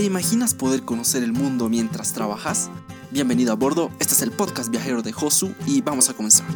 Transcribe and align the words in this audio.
¿Te 0.00 0.06
imaginas 0.06 0.54
poder 0.54 0.82
conocer 0.82 1.22
el 1.22 1.34
mundo 1.34 1.68
mientras 1.68 2.14
trabajas? 2.14 2.70
Bienvenido 3.10 3.52
a 3.52 3.54
bordo, 3.54 3.90
este 3.98 4.14
es 4.14 4.22
el 4.22 4.30
podcast 4.30 4.70
viajero 4.70 5.02
de 5.02 5.12
Josu 5.12 5.52
y 5.66 5.82
vamos 5.82 6.08
a 6.08 6.14
comenzar. 6.14 6.46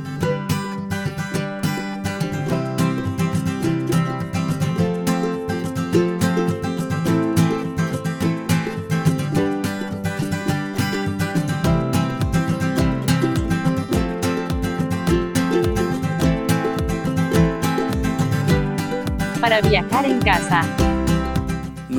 Para 19.38 19.60
viajar 19.60 20.06
en 20.06 20.22
casa. 20.22 20.83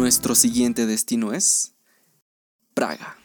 Nuestro 0.05 0.35
siguiente 0.35 0.85
destino 0.85 1.33
es 1.33 1.73
Praga. 2.75 3.17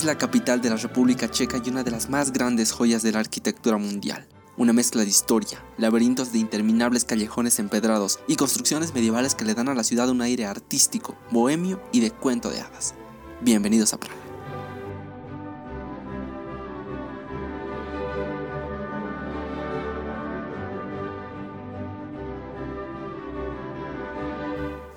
Es 0.00 0.06
la 0.06 0.16
capital 0.16 0.62
de 0.62 0.70
la 0.70 0.76
República 0.76 1.30
Checa 1.30 1.60
y 1.62 1.68
una 1.68 1.82
de 1.82 1.90
las 1.90 2.08
más 2.08 2.32
grandes 2.32 2.72
joyas 2.72 3.02
de 3.02 3.12
la 3.12 3.18
arquitectura 3.18 3.76
mundial. 3.76 4.26
Una 4.56 4.72
mezcla 4.72 5.02
de 5.02 5.10
historia, 5.10 5.62
laberintos 5.76 6.32
de 6.32 6.38
interminables 6.38 7.04
callejones 7.04 7.58
empedrados 7.58 8.18
y 8.26 8.36
construcciones 8.36 8.94
medievales 8.94 9.34
que 9.34 9.44
le 9.44 9.52
dan 9.52 9.68
a 9.68 9.74
la 9.74 9.84
ciudad 9.84 10.08
un 10.08 10.22
aire 10.22 10.46
artístico, 10.46 11.18
bohemio 11.30 11.82
y 11.92 12.00
de 12.00 12.12
cuento 12.12 12.48
de 12.48 12.62
hadas. 12.62 12.94
Bienvenidos 13.42 13.92
a 13.92 14.00
Praga. 14.00 14.19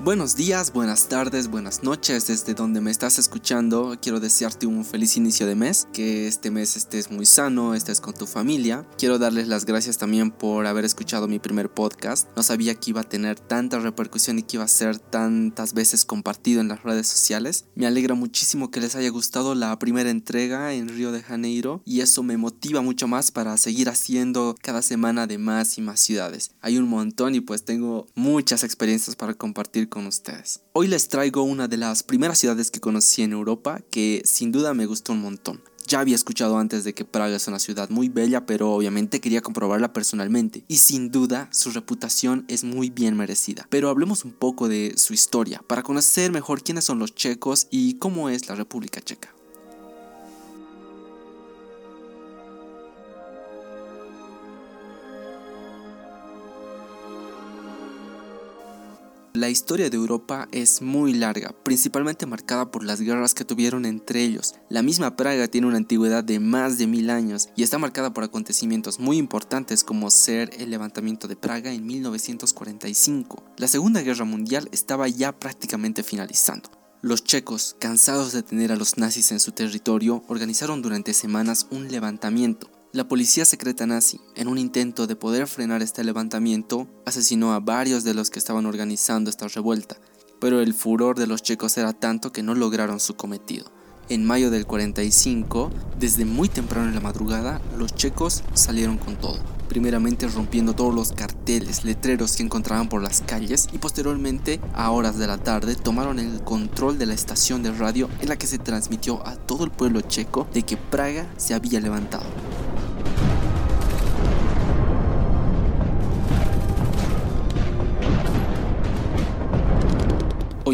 Buenos 0.04 0.36
días, 0.36 0.74
buenas 0.74 1.08
tardes, 1.08 1.48
buenas 1.48 1.82
noches 1.82 2.28
desde 2.28 2.54
donde 2.54 2.82
me 2.82 2.92
estás 2.92 3.20
escuchando. 3.20 3.96
Quiero 4.02 4.20
desearte 4.20 4.68
un 4.68 4.84
feliz 4.84 5.16
inicio 5.16 5.48
de 5.48 5.56
mes, 5.56 5.88
que 5.94 6.28
este 6.28 6.52
mes 6.52 6.76
estés 6.76 7.10
muy 7.10 7.26
sano, 7.26 7.74
estés 7.74 8.02
con 8.02 8.14
tu 8.14 8.28
familia. 8.28 8.86
Quiero 8.98 9.18
darles 9.18 9.48
las 9.48 9.64
gracias 9.64 9.98
también 9.98 10.30
por 10.30 10.68
haber 10.68 10.84
escuchado 10.84 11.30
mi 11.30 11.40
primer 11.40 11.70
podcast. 11.70 12.28
No 12.36 12.44
sabía 12.44 12.76
que 12.76 12.90
iba 12.90 13.00
a 13.00 13.06
tener 13.06 13.40
tanta 13.40 13.80
repercusión 13.80 14.40
y 14.40 14.44
que 14.44 14.58
iba 14.58 14.66
a 14.66 14.68
ser 14.68 15.00
tantas 15.00 15.74
veces 15.74 16.04
compartido 16.04 16.60
en 16.60 16.68
las 16.68 16.84
redes 16.84 17.08
sociales. 17.08 17.64
Me 17.74 17.88
alegra 17.88 18.14
muchísimo 18.14 18.72
que 18.72 18.82
les 18.82 18.98
haya 18.98 19.10
gustado 19.10 19.56
la 19.56 19.80
primera 19.80 20.10
entrega 20.10 20.74
en 20.74 20.90
Río 20.90 21.14
de 21.14 21.24
Janeiro 21.24 21.82
y 21.86 22.02
eso 22.02 22.24
me 22.24 22.36
motiva 22.36 22.82
mucho 22.82 23.08
más 23.08 23.32
para 23.32 23.56
seguir 23.56 23.88
haciendo 23.88 24.58
cada 24.62 24.82
semana 24.82 25.28
de 25.28 25.38
más 25.38 25.78
y 25.78 25.82
más 25.82 26.02
ciudades. 26.02 26.52
Hay 26.60 26.78
un 26.78 26.90
montón 26.90 27.36
y 27.36 27.40
pues 27.40 27.64
tengo 27.64 28.08
muchas 28.16 28.66
experiencias 28.66 29.16
para 29.16 29.34
compartir 29.34 29.88
con 29.94 30.08
ustedes. 30.08 30.62
Hoy 30.74 30.88
les 30.88 31.08
traigo 31.08 31.44
una 31.44 31.68
de 31.68 31.78
las 31.78 32.02
primeras 32.02 32.40
ciudades 32.40 32.72
que 32.72 32.80
conocí 32.80 33.22
en 33.22 33.32
Europa 33.32 33.80
que 33.92 34.24
sin 34.26 34.52
duda 34.52 34.74
me 34.74 34.88
gustó 34.88 35.14
un 35.14 35.22
montón. 35.22 35.62
Ya 35.86 36.00
había 36.00 36.16
escuchado 36.16 36.58
antes 36.58 36.84
de 36.84 36.94
que 36.94 37.06
Praga 37.06 37.36
es 37.36 37.48
una 37.48 37.60
ciudad 37.60 37.92
muy 37.92 38.10
bella, 38.10 38.48
pero 38.48 38.72
obviamente 38.72 39.20
quería 39.20 39.42
comprobarla 39.42 39.94
personalmente. 39.94 40.64
Y 40.68 40.78
sin 40.78 41.12
duda 41.12 41.48
su 41.52 41.70
reputación 41.70 42.46
es 42.48 42.64
muy 42.64 42.90
bien 42.90 43.16
merecida. 43.16 43.68
Pero 43.70 43.90
hablemos 43.90 44.26
un 44.26 44.32
poco 44.32 44.68
de 44.68 44.94
su 44.98 45.14
historia, 45.14 45.62
para 45.68 45.84
conocer 45.84 46.32
mejor 46.32 46.64
quiénes 46.64 46.86
son 46.86 46.98
los 46.98 47.14
checos 47.14 47.68
y 47.70 47.96
cómo 47.96 48.30
es 48.30 48.48
la 48.48 48.56
República 48.56 49.00
Checa. 49.00 49.36
La 59.44 59.50
historia 59.50 59.90
de 59.90 59.98
Europa 59.98 60.48
es 60.54 60.82
muy 60.82 61.12
larga, 61.12 61.54
principalmente 61.64 62.26
marcada 62.26 62.72
por 62.72 62.86
las 62.86 63.02
guerras 63.02 63.34
que 63.34 63.44
tuvieron 63.44 63.86
entre 63.86 64.24
ellos. 64.24 64.56
La 64.70 64.82
misma 64.82 65.18
Praga 65.18 65.50
tiene 65.50 65.68
una 65.68 65.76
antigüedad 65.76 66.24
de 66.24 66.40
más 66.40 66.78
de 66.78 66.88
mil 66.88 67.10
años 67.10 67.50
y 67.58 67.64
está 67.64 67.78
marcada 67.78 68.14
por 68.14 68.24
acontecimientos 68.24 69.02
muy 69.02 69.18
importantes 69.18 69.84
como 69.84 70.12
ser 70.12 70.50
el 70.60 70.72
levantamiento 70.72 71.28
de 71.28 71.36
Praga 71.36 71.74
en 71.74 71.86
1945. 71.86 73.44
La 73.58 73.68
Segunda 73.68 74.02
Guerra 74.02 74.24
Mundial 74.24 74.70
estaba 74.72 75.10
ya 75.10 75.38
prácticamente 75.38 76.04
finalizando. 76.04 76.70
Los 77.02 77.26
checos, 77.26 77.76
cansados 77.80 78.32
de 78.32 78.44
tener 78.44 78.72
a 78.72 78.78
los 78.78 78.98
nazis 78.98 79.34
en 79.34 79.42
su 79.42 79.52
territorio, 79.52 80.24
organizaron 80.30 80.82
durante 80.82 81.14
semanas 81.14 81.68
un 81.70 81.92
levantamiento 81.92 82.70
la 82.94 83.08
policía 83.08 83.44
secreta 83.44 83.88
nazi, 83.88 84.22
en 84.36 84.48
un 84.48 84.60
intento 84.60 85.08
de 85.08 85.16
poder 85.16 85.48
frenar 85.48 85.82
este 85.82 86.04
levantamiento, 86.04 86.88
asesinó 87.08 87.54
a 87.54 87.60
varios 87.60 88.04
de 88.04 88.14
los 88.14 88.30
que 88.30 88.38
estaban 88.38 88.68
organizando 88.68 89.32
esta 89.32 89.48
revuelta, 89.48 89.98
pero 90.40 90.62
el 90.62 90.76
furor 90.76 91.18
de 91.18 91.26
los 91.26 91.42
checos 91.42 91.76
era 91.80 91.94
tanto 91.94 92.32
que 92.32 92.44
no 92.44 92.54
lograron 92.54 93.00
su 93.00 93.16
cometido. 93.16 93.72
En 94.10 94.24
mayo 94.24 94.52
del 94.52 94.68
45, 94.68 95.72
desde 95.98 96.24
muy 96.24 96.50
temprano 96.50 96.88
en 96.88 96.94
la 96.94 97.02
madrugada, 97.02 97.60
los 97.80 97.96
checos 97.96 98.44
salieron 98.54 99.00
con 99.00 99.16
todo. 99.16 99.40
Primeramente 99.70 100.28
rompiendo 100.28 100.74
todos 100.74 100.94
los 100.94 101.14
carteles, 101.14 101.86
letreros 101.86 102.36
que 102.36 102.44
encontraban 102.44 102.90
por 102.90 103.02
las 103.02 103.22
calles 103.22 103.70
y 103.74 103.80
posteriormente, 103.80 104.62
a 104.76 104.92
horas 104.92 105.18
de 105.18 105.26
la 105.26 105.40
tarde, 105.40 105.76
tomaron 105.76 106.20
el 106.20 106.44
control 106.44 107.00
de 107.00 107.08
la 107.08 107.16
estación 107.16 107.64
de 107.64 107.72
radio 107.72 108.08
en 108.20 108.30
la 108.30 108.36
que 108.36 108.46
se 108.46 108.60
transmitió 108.60 109.26
a 109.26 109.36
todo 109.36 109.64
el 109.64 109.72
pueblo 109.72 110.02
checo 110.02 110.48
de 110.54 110.62
que 110.62 110.78
Praga 110.78 111.28
se 111.38 111.56
había 111.56 111.80
levantado. 111.80 112.26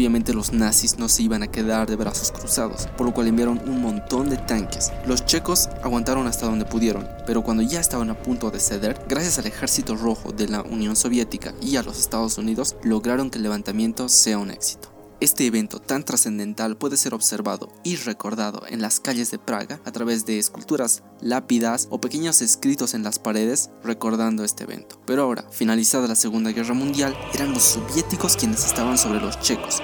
Obviamente 0.00 0.32
los 0.32 0.54
nazis 0.54 0.98
no 0.98 1.10
se 1.10 1.24
iban 1.24 1.42
a 1.42 1.48
quedar 1.48 1.86
de 1.86 1.94
brazos 1.94 2.32
cruzados, 2.32 2.86
por 2.96 3.06
lo 3.06 3.12
cual 3.12 3.26
enviaron 3.26 3.60
un 3.68 3.82
montón 3.82 4.30
de 4.30 4.38
tanques. 4.38 4.90
Los 5.06 5.26
checos 5.26 5.68
aguantaron 5.82 6.26
hasta 6.26 6.46
donde 6.46 6.64
pudieron, 6.64 7.06
pero 7.26 7.42
cuando 7.42 7.62
ya 7.62 7.80
estaban 7.80 8.08
a 8.08 8.14
punto 8.14 8.50
de 8.50 8.60
ceder, 8.60 8.98
gracias 9.06 9.38
al 9.38 9.46
ejército 9.46 9.96
rojo 9.96 10.32
de 10.32 10.48
la 10.48 10.62
Unión 10.62 10.96
Soviética 10.96 11.52
y 11.60 11.76
a 11.76 11.82
los 11.82 11.98
Estados 11.98 12.38
Unidos, 12.38 12.76
lograron 12.82 13.28
que 13.28 13.36
el 13.36 13.42
levantamiento 13.42 14.08
sea 14.08 14.38
un 14.38 14.50
éxito. 14.50 14.99
Este 15.20 15.44
evento 15.44 15.80
tan 15.80 16.02
trascendental 16.02 16.78
puede 16.78 16.96
ser 16.96 17.12
observado 17.12 17.70
y 17.84 17.96
recordado 17.96 18.62
en 18.66 18.80
las 18.80 19.00
calles 19.00 19.30
de 19.30 19.38
Praga 19.38 19.78
a 19.84 19.92
través 19.92 20.24
de 20.24 20.38
esculturas, 20.38 21.02
lápidas 21.20 21.88
o 21.90 22.00
pequeños 22.00 22.40
escritos 22.40 22.94
en 22.94 23.02
las 23.02 23.18
paredes 23.18 23.68
recordando 23.84 24.44
este 24.44 24.64
evento. 24.64 24.98
Pero 25.04 25.24
ahora, 25.24 25.44
finalizada 25.50 26.08
la 26.08 26.14
Segunda 26.14 26.52
Guerra 26.52 26.72
Mundial, 26.72 27.14
eran 27.34 27.52
los 27.52 27.62
soviéticos 27.62 28.34
quienes 28.34 28.64
estaban 28.64 28.96
sobre 28.96 29.20
los 29.20 29.38
checos. 29.40 29.82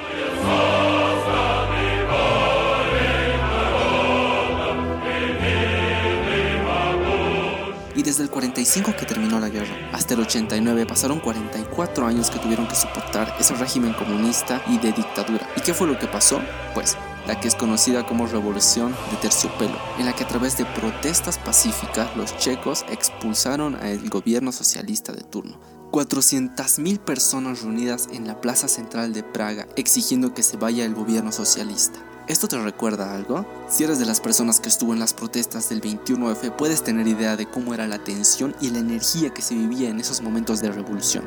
Desde 8.07 8.23
el 8.23 8.31
45 8.31 8.95
que 8.97 9.05
terminó 9.05 9.41
la 9.41 9.49
guerra 9.49 9.75
hasta 9.93 10.15
el 10.15 10.21
89 10.21 10.87
pasaron 10.87 11.19
44 11.19 12.07
años 12.07 12.31
que 12.31 12.39
tuvieron 12.39 12.69
que 12.69 12.77
soportar 12.77 13.35
ese 13.41 13.53
régimen 13.55 13.95
comunista 13.95 14.63
y 14.69 14.79
de 14.79 14.93
dictadura. 14.93 15.45
¿Y 15.57 15.61
qué 15.61 15.75
fue 15.75 15.89
lo 15.89 15.99
que 15.99 16.07
pasó? 16.07 16.41
Pues 16.73 16.97
la 17.27 17.41
que 17.41 17.49
es 17.49 17.57
conocida 17.57 18.07
como 18.07 18.29
Revolución 18.29 18.95
de 19.11 19.17
Terciopelo, 19.17 19.77
en 19.99 20.07
la 20.07 20.13
que 20.13 20.23
a 20.23 20.29
través 20.29 20.57
de 20.57 20.65
protestas 20.67 21.39
pacíficas 21.39 22.17
los 22.17 22.37
checos 22.39 22.85
expulsaron 22.89 23.75
al 23.75 24.09
gobierno 24.09 24.53
socialista 24.53 25.13
de 25.13 25.23
turno. 25.23 25.59
400.000 25.91 27.01
personas 27.01 27.63
reunidas 27.63 28.09
en 28.13 28.29
la 28.29 28.41
plaza 28.41 28.69
central 28.69 29.13
de 29.15 29.25
Praga 29.25 29.67
exigiendo 29.75 30.33
que 30.33 30.45
se 30.45 30.57
vaya 30.57 30.85
el 30.85 30.95
gobierno 30.95 31.33
socialista. 31.33 31.99
¿Esto 32.29 32.49
te 32.49 32.59
recuerda 32.59 33.15
algo? 33.15 33.47
Si 33.69 33.85
eres 33.85 34.01
de 34.01 34.05
las 34.05 34.21
personas 34.21 34.59
que 34.59 34.69
estuvo 34.69 34.93
en 34.93 34.99
las 34.99 35.15
protestas 35.15 35.69
del 35.69 35.81
21F, 35.81 36.57
puedes 36.57 36.83
tener 36.83 37.07
idea 37.07 37.37
de 37.37 37.47
cómo 37.47 37.73
era 37.73 37.87
la 37.87 38.03
tensión 38.03 38.57
y 38.61 38.71
la 38.71 38.81
energía 38.81 39.33
que 39.33 39.43
se 39.43 39.55
vivía 39.55 39.91
en 39.91 40.01
esos 40.01 40.23
momentos 40.23 40.61
de 40.61 40.73
revolución. 40.73 41.25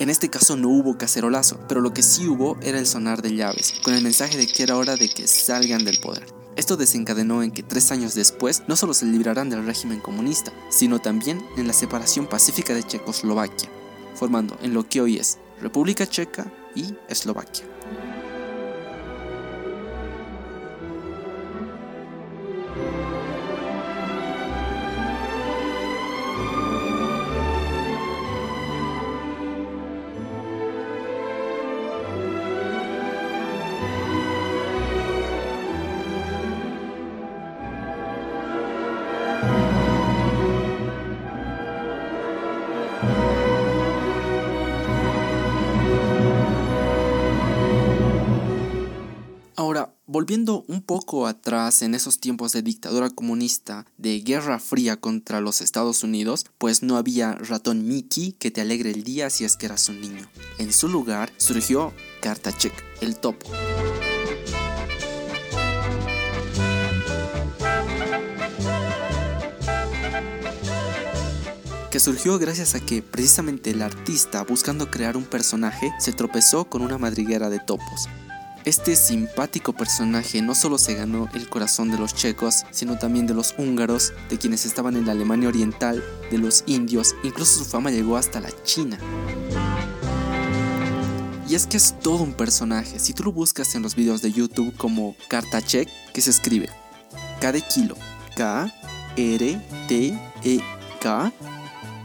En 0.00 0.10
este 0.10 0.28
caso 0.28 0.56
no 0.56 0.70
hubo 0.70 0.98
cacerolazo, 0.98 1.60
pero 1.68 1.80
lo 1.80 1.94
que 1.94 2.02
sí 2.02 2.26
hubo 2.26 2.56
era 2.62 2.80
el 2.80 2.86
sonar 2.88 3.22
de 3.22 3.36
llaves, 3.36 3.74
con 3.84 3.94
el 3.94 4.02
mensaje 4.02 4.36
de 4.36 4.48
que 4.48 4.64
era 4.64 4.76
hora 4.76 4.96
de 4.96 5.08
que 5.08 5.28
salgan 5.28 5.84
del 5.84 6.00
poder. 6.00 6.26
Esto 6.56 6.76
desencadenó 6.76 7.44
en 7.44 7.52
que 7.52 7.62
tres 7.62 7.92
años 7.92 8.14
después 8.16 8.64
no 8.66 8.74
solo 8.74 8.92
se 8.92 9.06
librarán 9.06 9.50
del 9.50 9.64
régimen 9.64 10.00
comunista, 10.00 10.52
sino 10.68 10.98
también 10.98 11.46
en 11.56 11.68
la 11.68 11.72
separación 11.74 12.26
pacífica 12.26 12.74
de 12.74 12.82
Checoslovaquia, 12.82 13.70
formando 14.16 14.58
en 14.62 14.74
lo 14.74 14.88
que 14.88 15.00
hoy 15.00 15.18
es 15.18 15.38
República 15.60 16.06
Checa 16.06 16.50
y 16.74 16.94
Eslovaquia. 17.08 17.66
Volviendo 50.20 50.66
un 50.68 50.82
poco 50.82 51.26
atrás 51.26 51.80
en 51.80 51.94
esos 51.94 52.18
tiempos 52.18 52.52
de 52.52 52.60
dictadura 52.60 53.08
comunista, 53.08 53.86
de 53.96 54.20
guerra 54.20 54.58
fría 54.58 54.98
contra 54.98 55.40
los 55.40 55.62
Estados 55.62 56.04
Unidos, 56.04 56.44
pues 56.58 56.82
no 56.82 56.98
había 56.98 57.36
ratón 57.36 57.88
Mickey 57.88 58.32
que 58.32 58.50
te 58.50 58.60
alegre 58.60 58.90
el 58.90 59.02
día 59.02 59.30
si 59.30 59.46
es 59.46 59.56
que 59.56 59.64
eras 59.64 59.88
un 59.88 59.98
niño. 60.02 60.28
En 60.58 60.74
su 60.74 60.88
lugar 60.88 61.32
surgió 61.38 61.94
Kartachek, 62.20 62.74
el 63.00 63.16
topo. 63.16 63.46
que 71.90 71.98
surgió 71.98 72.38
gracias 72.38 72.76
a 72.76 72.80
que 72.80 73.02
precisamente 73.02 73.70
el 73.70 73.82
artista, 73.82 74.44
buscando 74.44 74.92
crear 74.92 75.16
un 75.16 75.24
personaje, 75.24 75.92
se 75.98 76.12
tropezó 76.12 76.66
con 76.66 76.82
una 76.82 76.98
madriguera 76.98 77.50
de 77.50 77.58
topos. 77.58 78.08
Este 78.66 78.94
simpático 78.94 79.72
personaje 79.72 80.42
no 80.42 80.54
solo 80.54 80.76
se 80.76 80.94
ganó 80.94 81.30
el 81.32 81.48
corazón 81.48 81.90
de 81.90 81.96
los 81.96 82.14
checos, 82.14 82.64
sino 82.70 82.98
también 82.98 83.26
de 83.26 83.32
los 83.32 83.54
húngaros, 83.56 84.12
de 84.28 84.36
quienes 84.36 84.66
estaban 84.66 84.96
en 84.96 85.06
la 85.06 85.12
Alemania 85.12 85.48
Oriental, 85.48 86.04
de 86.30 86.36
los 86.36 86.64
indios, 86.66 87.14
incluso 87.22 87.60
su 87.60 87.64
fama 87.64 87.90
llegó 87.90 88.18
hasta 88.18 88.38
la 88.38 88.50
China. 88.62 88.98
Y 91.48 91.54
es 91.54 91.66
que 91.66 91.78
es 91.78 91.98
todo 92.00 92.22
un 92.22 92.34
personaje, 92.34 92.98
si 92.98 93.14
tú 93.14 93.24
lo 93.24 93.32
buscas 93.32 93.74
en 93.74 93.82
los 93.82 93.94
videos 93.94 94.20
de 94.20 94.30
YouTube 94.30 94.76
como 94.76 95.16
Kartachek, 95.28 95.88
que 96.12 96.20
se 96.20 96.30
escribe 96.30 96.68
K 97.40 97.52
de 97.52 97.62
kilo, 97.62 97.96
K, 98.36 98.72
R, 99.16 99.60
T, 99.88 100.18
E, 100.44 100.60
K, 101.00 101.32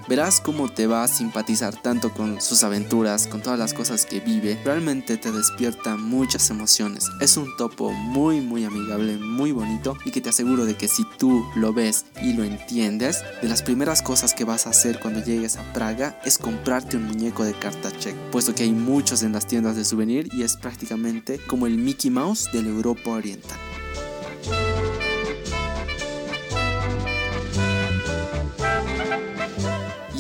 verás 0.08 0.42
cómo 0.42 0.70
te 0.70 0.88
va 0.88 1.04
a 1.04 1.08
simpatizar 1.08 1.76
tanto 1.82 2.12
con 2.12 2.42
sus 2.42 2.64
aventuras, 2.64 3.28
con 3.28 3.42
todas 3.42 3.60
las 3.60 3.74
cosas 3.74 4.06
que 4.06 4.20
vive. 4.20 4.60
Realmente 4.64 5.18
te 5.18 5.32
despierta 5.32 5.96
muchas 5.96 6.50
emociones. 6.50 7.10
Es 7.22 7.38
un 7.38 7.56
topo 7.58 7.92
muy 7.92 8.42
muy 8.42 8.66
amigable, 8.66 9.18
muy 9.18 9.52
bonito 9.52 9.98
y 10.06 10.12
que 10.12 10.22
te 10.22 10.30
aseguro 10.30 10.66
de 10.66 10.76
que 10.76 10.88
si 10.88 11.04
tú 11.18 11.46
lo 11.56 11.74
ves 11.74 12.06
y 12.22 12.34
lo 12.34 12.44
entiendes, 12.44 13.24
de 13.42 13.50
las 13.50 13.62
primeras 13.62 14.02
cosas 14.02 14.34
que 14.34 14.46
vas 14.46 14.68
a 14.68 14.72
hacer 14.72 15.00
cuando 15.00 15.24
llegues 15.24 15.58
a 15.58 15.74
Praga 15.74 16.20
es 16.24 16.38
comprarte 16.38 16.98
un 16.98 17.06
muñeco 17.06 17.44
de 17.44 17.54
carta 17.54 17.92
check, 17.98 18.16
puesto 18.32 18.54
que 18.56 18.64
hay 18.64 18.72
muchos 18.72 19.24
en 19.24 19.34
las 19.34 19.48
tiendas 19.48 19.76
de 19.76 19.86
souvenir 19.86 20.30
y 20.34 20.44
es 20.44 20.58
prácticamente 20.58 21.40
como 21.48 21.68
el 21.68 21.78
Mickey 21.78 22.12
Mouse 22.12 22.50
de 22.52 22.60
Europa 22.60 23.12
Oriental. 23.12 23.58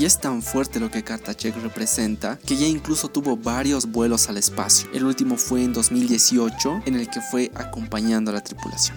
Es 0.05 0.19
tan 0.19 0.43
fuerte 0.43 0.79
lo 0.79 0.91
que 0.91 1.03
Kartachek 1.03 1.55
representa 1.63 2.37
que 2.45 2.55
ya 2.55 2.67
incluso 2.67 3.07
tuvo 3.07 3.37
varios 3.37 3.87
vuelos 3.87 4.29
al 4.29 4.37
espacio. 4.37 4.87
El 4.93 5.03
último 5.03 5.35
fue 5.35 5.63
en 5.63 5.73
2018 5.73 6.83
en 6.85 6.93
el 6.93 7.09
que 7.09 7.21
fue 7.21 7.51
acompañando 7.55 8.29
a 8.29 8.35
la 8.35 8.43
tripulación. 8.43 8.95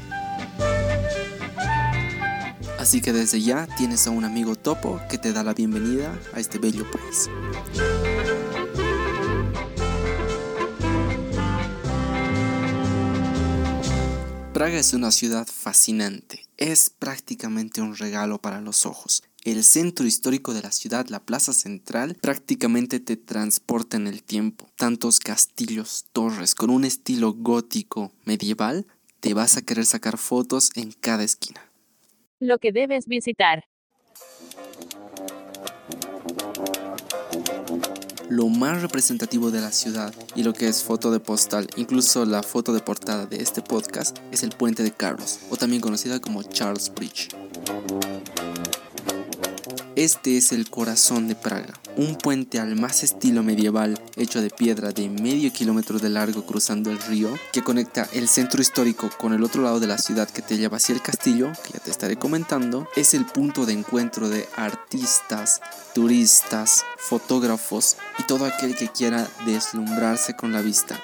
Así 2.79 3.01
que 3.01 3.15
desde 3.15 3.41
ya 3.41 3.67
tienes 3.79 4.07
a 4.07 4.11
un 4.11 4.27
amigo 4.27 4.55
topo 4.55 5.01
que 5.09 5.17
te 5.17 5.33
da 5.33 5.43
la 5.43 5.55
bienvenida 5.55 6.15
a 6.35 6.41
este 6.41 6.59
bello 6.59 6.85
país. 6.91 7.31
Praga 14.53 14.79
es 14.79 14.93
una 14.93 15.11
ciudad 15.11 15.47
fascinante, 15.47 16.45
es 16.59 16.91
prácticamente 16.91 17.81
un 17.81 17.97
regalo 17.97 18.37
para 18.37 18.61
los 18.61 18.85
ojos. 18.85 19.23
El 19.45 19.63
centro 19.63 20.05
histórico 20.05 20.53
de 20.53 20.63
la 20.63 20.73
ciudad, 20.73 21.07
la 21.09 21.21
plaza 21.21 21.53
central, 21.53 22.17
prácticamente 22.21 22.99
te 22.99 23.17
transporta 23.17 23.97
en 23.97 24.09
el 24.09 24.23
tiempo. 24.23 24.69
Tantos 24.77 25.21
castillos, 25.21 26.07
torres, 26.13 26.55
con 26.55 26.71
un 26.71 26.85
estilo 26.85 27.33
gótico 27.33 28.13
medieval, 28.25 28.87
te 29.21 29.35
vas 29.35 29.57
a 29.57 29.63
querer 29.63 29.87
sacar 29.87 30.19
fotos 30.19 30.71
en 30.75 30.93
cada 30.93 31.23
esquina. 31.23 31.61
Lo 32.41 32.59
que 32.59 32.73
debes 32.73 33.07
visitar. 33.07 33.65
Lo 38.29 38.49
más 38.49 38.83
representativo 38.83 39.51
de 39.51 39.61
la 39.61 39.73
ciudad 39.73 40.13
y 40.35 40.43
lo 40.43 40.53
que 40.53 40.69
es 40.69 40.83
foto 40.83 41.11
de 41.11 41.21
postal, 41.21 41.69
incluso 41.77 42.27
la 42.27 42.43
foto 42.43 42.73
de 42.75 42.81
portada 42.81 43.25
de 43.25 43.41
este 43.41 43.63
podcast, 43.63 44.19
es 44.33 44.43
el 44.43 44.51
puente 44.51 44.83
de 44.83 44.93
Carlos, 44.93 45.39
o 45.49 45.57
también 45.57 45.81
conocida 45.81 46.21
como 46.21 46.43
Charles 46.43 46.93
Bridge. 46.95 47.29
Este 49.99 50.37
es 50.37 50.53
el 50.53 50.71
corazón 50.71 51.27
de 51.27 51.35
Praga, 51.35 51.75
un 51.97 52.15
puente 52.15 52.61
al 52.61 52.77
más 52.77 53.03
estilo 53.03 53.43
medieval 53.43 54.01
hecho 54.15 54.41
de 54.41 54.49
piedra 54.49 54.93
de 54.93 55.09
medio 55.09 55.53
kilómetro 55.53 55.99
de 55.99 56.09
largo 56.09 56.47
cruzando 56.47 56.93
el 56.93 57.01
río 57.01 57.37
que 57.53 57.65
conecta 57.65 58.09
el 58.13 58.29
centro 58.29 58.63
histórico 58.63 59.11
con 59.19 59.33
el 59.33 59.43
otro 59.43 59.61
lado 59.61 59.81
de 59.81 59.89
la 59.89 59.99
ciudad 59.99 60.31
que 60.31 60.41
te 60.41 60.57
lleva 60.57 60.77
hacia 60.77 60.95
el 60.95 61.03
castillo, 61.03 61.51
que 61.65 61.73
ya 61.73 61.81
te 61.81 61.91
estaré 61.91 62.15
comentando, 62.15 62.87
es 62.95 63.13
el 63.13 63.27
punto 63.27 63.67
de 63.67 63.73
encuentro 63.73 64.29
de 64.29 64.49
artistas, 64.55 65.61
turistas, 65.97 66.85
fotógrafos 66.97 67.97
y 68.21 68.23
todo 68.23 68.45
aquel 68.45 68.77
que 68.77 68.93
quiera 68.93 69.29
deslumbrarse 69.47 70.37
con 70.37 70.53
la 70.53 70.63
vista. 70.63 70.97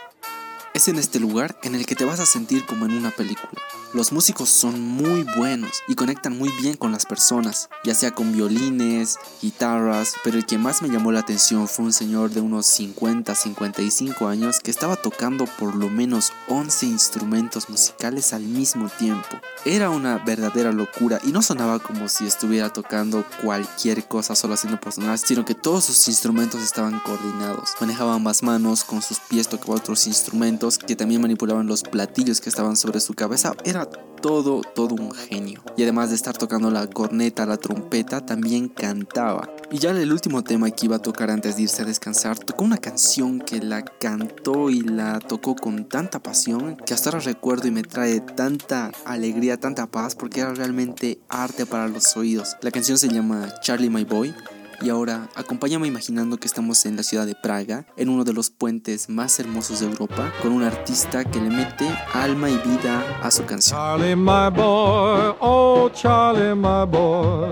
Es 0.73 0.87
en 0.87 0.99
este 0.99 1.19
lugar 1.19 1.59
en 1.65 1.75
el 1.75 1.85
que 1.85 1.97
te 1.97 2.05
vas 2.05 2.21
a 2.21 2.27
sentir 2.27 2.65
como 2.65 2.87
en 2.87 2.93
una 2.93 3.11
película. 3.11 3.61
Los 3.95 4.11
músicos 4.11 4.49
son 4.51 4.81
muy 4.81 5.25
buenos 5.37 5.85
y 5.87 5.95
conectan 5.95 6.37
muy 6.37 6.51
bien 6.61 6.77
con 6.77 6.91
las 6.91 7.07
personas, 7.07 7.69
ya 7.85 7.95
sea 7.95 8.11
con 8.11 8.33
violines, 8.33 9.21
guitarras, 9.41 10.15
pero 10.25 10.37
el 10.37 10.47
que 10.47 10.59
más 10.59 10.83
me 10.83 10.89
llamó 10.89 11.13
la 11.13 11.21
atención 11.21 11.69
fue 11.69 11.85
un 11.85 11.93
señor 11.93 12.31
de 12.31 12.41
unos 12.41 12.67
50-55 12.81 14.29
años 14.29 14.59
que 14.59 14.73
estaba 14.73 14.97
tocando 14.97 15.45
por 15.61 15.77
lo 15.77 15.91
menos 15.91 16.33
11 16.49 16.87
instrumentos 16.87 17.71
musicales 17.71 18.33
al 18.33 18.43
mismo 18.43 18.89
tiempo. 18.99 19.39
Era 19.65 19.91
una 19.91 20.19
verdadera 20.19 20.73
locura 20.73 21.21
y 21.23 21.31
no 21.31 21.41
sonaba 21.41 21.79
como 21.79 22.09
si 22.09 22.27
estuviera 22.27 22.73
tocando 22.73 23.25
cualquier 23.45 24.09
cosa 24.09 24.35
solo 24.35 24.55
haciendo 24.55 24.81
personas, 24.81 25.21
sino 25.25 25.45
que 25.45 25.55
todos 25.55 25.85
sus 25.85 26.09
instrumentos 26.09 26.61
estaban 26.65 26.99
coordinados. 26.99 27.71
Manejaba 27.81 28.15
ambas 28.15 28.43
manos, 28.43 28.83
con 28.83 29.03
sus 29.03 29.21
pies 29.21 29.47
tocaba 29.47 29.77
otros 29.77 30.09
instrumentos 30.09 30.79
que 30.79 30.97
también 30.97 31.23
manipulaban 31.23 31.69
los 31.69 31.85
platillos 31.85 32.41
que 32.41 32.49
estaban 32.49 32.75
sobre 32.75 32.99
su 32.99 33.15
cabeza. 33.15 33.55
Era 33.65 33.84
todo, 33.87 34.63
todo 34.63 34.95
un 34.95 35.13
genio. 35.13 35.63
Y 35.77 35.83
además 35.83 36.09
de 36.09 36.17
estar 36.17 36.37
tocando 36.37 36.71
la 36.71 36.87
corneta, 36.87 37.45
la 37.45 37.59
trompeta, 37.59 38.25
también 38.25 38.69
cantaba. 38.69 39.51
Y 39.71 39.79
ya 39.79 39.91
el 39.91 40.13
último 40.13 40.43
tema 40.43 40.71
que 40.71 40.87
iba 40.87 40.97
a 40.97 41.03
tocar 41.03 41.31
antes 41.31 41.57
de 41.57 41.65
irse 41.65 41.83
a 41.83 41.85
descansar, 41.85 42.39
tocó 42.39 42.65
una 42.65 42.79
canción 42.79 43.41
que 43.41 43.61
la 43.61 43.85
cantó 43.85 44.71
y 44.71 44.81
la 44.81 45.19
tocó 45.19 45.55
con 45.55 45.85
tanta 45.89 46.23
pasión 46.23 46.77
que 46.77 46.95
hasta 46.95 47.11
ahora 47.11 47.21
recuerdo 47.21 47.69
y 47.69 47.71
me 47.71 47.83
trae 47.83 48.21
tanta 48.21 48.93
alegría, 49.05 49.59
tanta 49.59 49.87
paz, 49.87 50.15
porque 50.15 50.41
era 50.41 50.55
realmente 50.55 51.19
arte 51.29 51.67
para 51.67 51.89
los 51.89 52.17
oídos. 52.17 52.57
La 52.63 52.71
canción 52.71 52.97
se 52.97 53.09
llama 53.09 53.53
Charlie 53.61 53.91
My 53.91 54.05
Boy 54.05 54.35
y 54.81 54.89
ahora 54.89 55.29
acompáñame 55.35 55.87
imaginando 55.87 56.37
que 56.37 56.47
estamos 56.47 56.85
en 56.87 56.97
la 56.97 57.03
ciudad 57.03 57.27
de 57.27 57.35
Praga, 57.35 57.87
en 57.97 58.09
uno 58.09 58.25
de 58.25 58.33
los 58.33 58.51
puentes 58.51 59.09
más 59.09 59.39
hermosos 59.39 59.81
de 59.81 59.87
Europa, 59.87 60.33
con 60.43 60.53
un 60.53 60.63
artista 60.63 61.25
que 61.25 61.41
le 61.41 61.51
mete 61.51 61.87
alma 62.13 62.51
y 62.51 62.57
vida 62.59 63.21
a 63.23 63.31
su 63.31 63.45
canción. 63.45 63.79
Charlie, 63.79 64.17
my 64.17 64.51
boy, 64.51 65.35
oh 65.41 65.91
Charlie, 65.93 66.55
my 66.55 66.85
boy, 66.85 67.51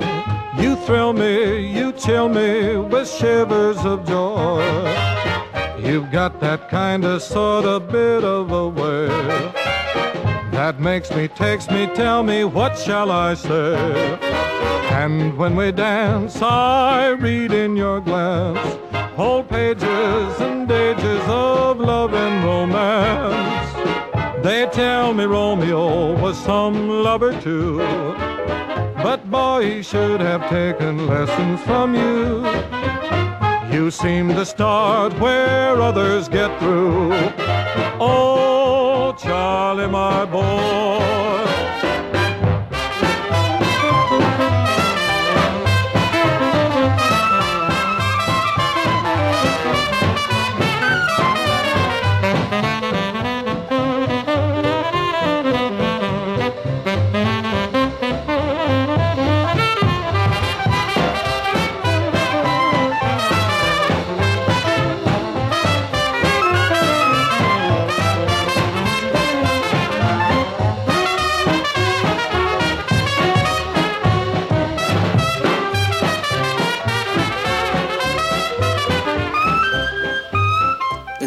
you 0.58 0.76
thrill 0.86 1.12
me, 1.12 1.72
you 1.72 1.92
chill 1.92 2.28
me 2.28 2.76
with 2.76 3.08
shivers 3.08 3.78
of 3.84 4.04
joy. 4.06 4.62
You've 5.78 6.10
got 6.12 6.40
that 6.40 6.68
kind 6.70 7.04
of 7.04 7.22
sort 7.22 7.64
of 7.64 7.90
bit 7.90 8.24
of 8.24 8.52
a 8.52 8.68
way 8.68 9.81
that 10.52 10.80
makes 10.80 11.10
me, 11.10 11.28
takes 11.28 11.68
me, 11.68 11.86
tell 11.94 12.22
me, 12.22 12.44
what 12.44 12.78
shall 12.78 13.10
I 13.10 13.34
say? 13.34 14.18
And 14.92 15.36
when 15.36 15.56
we 15.56 15.72
dance, 15.72 16.40
I 16.40 17.08
read 17.08 17.52
in 17.52 17.76
your 17.76 18.00
glance 18.00 18.78
whole 19.16 19.44
pages 19.44 20.40
and 20.40 20.70
ages 20.70 21.22
of 21.26 21.78
love 21.78 22.14
and 22.14 22.44
romance. 22.44 24.42
They 24.42 24.66
tell 24.72 25.12
me 25.12 25.24
Romeo 25.24 26.18
was 26.20 26.38
some 26.38 26.88
lover 26.88 27.38
too. 27.40 27.78
But 29.06 29.30
boy, 29.30 29.76
he 29.76 29.82
should 29.82 30.20
have 30.20 30.48
taken 30.48 31.06
lessons 31.06 31.60
from 31.62 31.94
you. 31.94 32.46
You 33.70 33.90
seem 33.90 34.28
to 34.28 34.44
start 34.44 35.12
where 35.18 35.80
others 35.80 36.28
get 36.28 36.58
through. 36.58 37.12
Oh, 38.00 38.51
Charlie, 39.16 39.88
my 39.88 40.24
boy. 40.24 41.21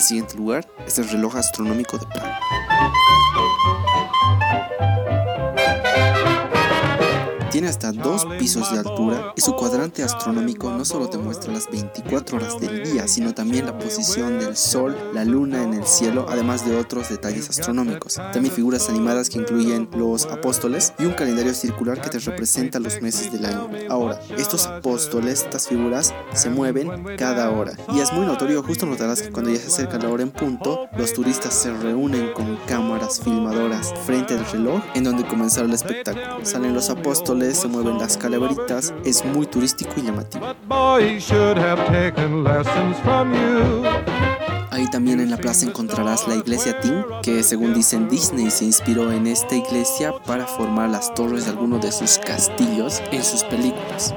Siguiente 0.06 0.36
lugar 0.38 0.68
es 0.86 1.00
el 1.00 1.10
reloj 1.10 1.36
astronómico 1.36 1.98
de 1.98 2.06
Praga. 2.06 2.40
Tiene 7.56 7.70
hasta 7.70 7.94
dos 7.94 8.26
pisos 8.38 8.70
de 8.74 8.80
altura 8.80 9.32
y 9.34 9.40
su 9.40 9.56
cuadrante 9.56 10.04
astronómico 10.04 10.70
no 10.72 10.84
solo 10.84 11.08
te 11.08 11.18
muestra 11.18 11.54
las 11.54 11.72
24 11.72 12.36
horas 12.36 12.60
del 12.60 12.84
día, 12.84 13.08
sino 13.08 13.34
también 13.34 13.66
la 13.66 13.78
posición 13.78 14.40
del 14.40 14.58
Sol, 14.58 14.94
la 15.14 15.24
Luna 15.24 15.64
en 15.64 15.74
el 15.74 15.86
cielo, 15.86 16.26
además 16.28 16.66
de 16.66 16.76
otros 16.76 17.08
detalles 17.08 17.50
astronómicos. 17.50 18.16
También 18.16 18.54
figuras 18.54 18.90
animadas 18.90 19.30
que 19.30 19.40
incluyen 19.40 19.88
los 19.96 20.26
apóstoles 20.26 20.92
y 21.00 21.06
un 21.06 21.14
calendario 21.14 21.54
circular 21.54 22.02
que 22.02 22.10
te 22.10 22.20
representa 22.20 22.78
los 22.78 23.02
meses 23.02 23.32
del 23.32 23.46
año. 23.46 23.70
Ahora, 23.90 24.20
estos 24.38 24.68
apóstoles, 24.68 25.44
estas 25.44 25.70
figuras, 25.70 26.14
se 26.34 26.50
mueven 26.50 27.16
cada 27.18 27.50
hora. 27.52 27.78
Y 27.94 28.02
es 28.02 28.12
muy 28.12 28.26
notorio, 28.26 28.64
justo 28.64 28.86
notarás 28.86 29.22
que 29.22 29.32
cuando 29.32 29.52
ya 29.52 29.60
se 29.62 29.68
acerca 29.68 29.98
la 29.98 30.10
hora 30.10 30.24
en 30.24 30.32
punto, 30.32 30.90
los 30.98 31.14
turistas 31.14 31.54
se 31.54 31.72
reúnen 31.72 32.34
con 32.34 32.58
cámaras 32.68 33.22
filmadoras 33.22 33.94
frente 34.06 34.34
al 34.34 34.46
reloj 34.48 34.84
en 34.94 35.06
donde 35.06 35.26
comenzará 35.26 35.68
el 35.68 35.74
espectáculo. 35.74 36.44
Salen 36.44 36.74
los 36.74 36.90
apóstoles, 36.90 37.45
se 37.54 37.68
mueven 37.68 37.98
las 37.98 38.18
calaveritas, 38.18 38.94
es 39.04 39.24
muy 39.26 39.46
turístico 39.46 39.92
y 39.98 40.02
llamativo. 40.02 40.46
Ahí 44.72 44.90
también 44.90 45.22
en 45.22 45.32
la 45.32 45.38
plaza 45.38 45.66
encontrarás 45.66 46.28
la 46.28 46.36
iglesia 46.36 46.80
Tim, 46.82 47.04
que 47.24 47.44
según 47.44 47.74
dicen 47.74 48.10
Disney 48.10 48.52
se 48.52 48.66
inspiró 48.66 49.12
en 49.12 49.28
esta 49.28 49.56
iglesia 49.56 50.14
para 50.26 50.46
formar 50.46 50.90
las 50.90 51.14
torres 51.14 51.46
de 51.46 51.52
algunos 51.52 51.82
de 51.82 51.92
sus 51.92 52.18
castillos 52.18 53.02
en 53.12 53.24
sus 53.24 53.44
películas. 53.44 54.14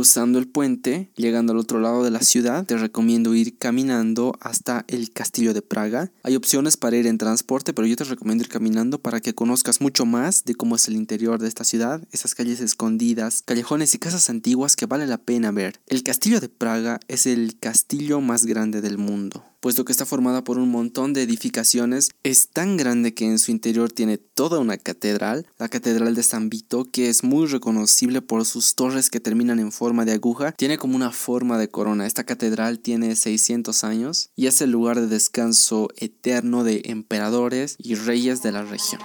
Cruzando 0.00 0.38
el 0.38 0.48
puente, 0.48 1.10
llegando 1.14 1.52
al 1.52 1.58
otro 1.58 1.78
lado 1.78 2.02
de 2.02 2.10
la 2.10 2.22
ciudad, 2.22 2.64
te 2.64 2.78
recomiendo 2.78 3.34
ir 3.34 3.58
caminando 3.58 4.34
hasta 4.40 4.86
el 4.88 5.12
castillo 5.12 5.52
de 5.52 5.60
Praga. 5.60 6.10
Hay 6.22 6.36
opciones 6.36 6.78
para 6.78 6.96
ir 6.96 7.06
en 7.06 7.18
transporte, 7.18 7.74
pero 7.74 7.86
yo 7.86 7.96
te 7.96 8.04
recomiendo 8.04 8.42
ir 8.42 8.48
caminando 8.48 8.98
para 8.98 9.20
que 9.20 9.34
conozcas 9.34 9.82
mucho 9.82 10.06
más 10.06 10.46
de 10.46 10.54
cómo 10.54 10.76
es 10.76 10.88
el 10.88 10.96
interior 10.96 11.38
de 11.38 11.48
esta 11.48 11.64
ciudad, 11.64 12.02
esas 12.12 12.34
calles 12.34 12.62
escondidas, 12.62 13.42
callejones 13.44 13.94
y 13.94 13.98
casas 13.98 14.30
antiguas 14.30 14.74
que 14.74 14.86
vale 14.86 15.06
la 15.06 15.18
pena 15.18 15.50
ver. 15.50 15.78
El 15.86 16.02
castillo 16.02 16.40
de 16.40 16.48
Praga 16.48 16.98
es 17.06 17.26
el 17.26 17.58
castillo 17.60 18.22
más 18.22 18.46
grande 18.46 18.80
del 18.80 18.96
mundo 18.96 19.49
puesto 19.60 19.84
que 19.84 19.92
está 19.92 20.06
formada 20.06 20.42
por 20.42 20.58
un 20.58 20.70
montón 20.70 21.12
de 21.12 21.22
edificaciones, 21.22 22.10
es 22.22 22.48
tan 22.48 22.76
grande 22.76 23.14
que 23.14 23.26
en 23.26 23.38
su 23.38 23.50
interior 23.50 23.92
tiene 23.92 24.18
toda 24.18 24.58
una 24.58 24.78
catedral, 24.78 25.46
la 25.58 25.68
Catedral 25.68 26.14
de 26.14 26.22
San 26.22 26.48
Vito, 26.48 26.88
que 26.90 27.08
es 27.08 27.22
muy 27.22 27.46
reconocible 27.46 28.22
por 28.22 28.44
sus 28.44 28.74
torres 28.74 29.10
que 29.10 29.20
terminan 29.20 29.60
en 29.60 29.70
forma 29.70 30.04
de 30.04 30.12
aguja, 30.12 30.52
tiene 30.52 30.78
como 30.78 30.96
una 30.96 31.12
forma 31.12 31.58
de 31.58 31.68
corona. 31.68 32.06
Esta 32.06 32.24
catedral 32.24 32.80
tiene 32.80 33.14
600 33.14 33.84
años 33.84 34.30
y 34.34 34.46
es 34.46 34.60
el 34.62 34.70
lugar 34.70 34.98
de 34.98 35.06
descanso 35.06 35.88
eterno 35.96 36.64
de 36.64 36.82
emperadores 36.86 37.76
y 37.78 37.94
reyes 37.94 38.42
de 38.42 38.52
la 38.52 38.64
región. 38.64 39.00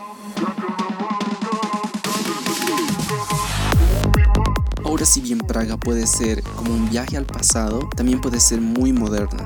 Ahora 4.86 5.06
si 5.06 5.20
bien 5.20 5.40
Praga 5.40 5.78
puede 5.78 6.08
ser 6.08 6.42
como 6.44 6.74
un 6.74 6.90
viaje 6.90 7.18
al 7.18 7.26
pasado, 7.26 7.90
también 7.98 8.22
puede 8.22 8.40
ser 8.40 8.62
muy 8.62 8.94
moderna. 8.94 9.46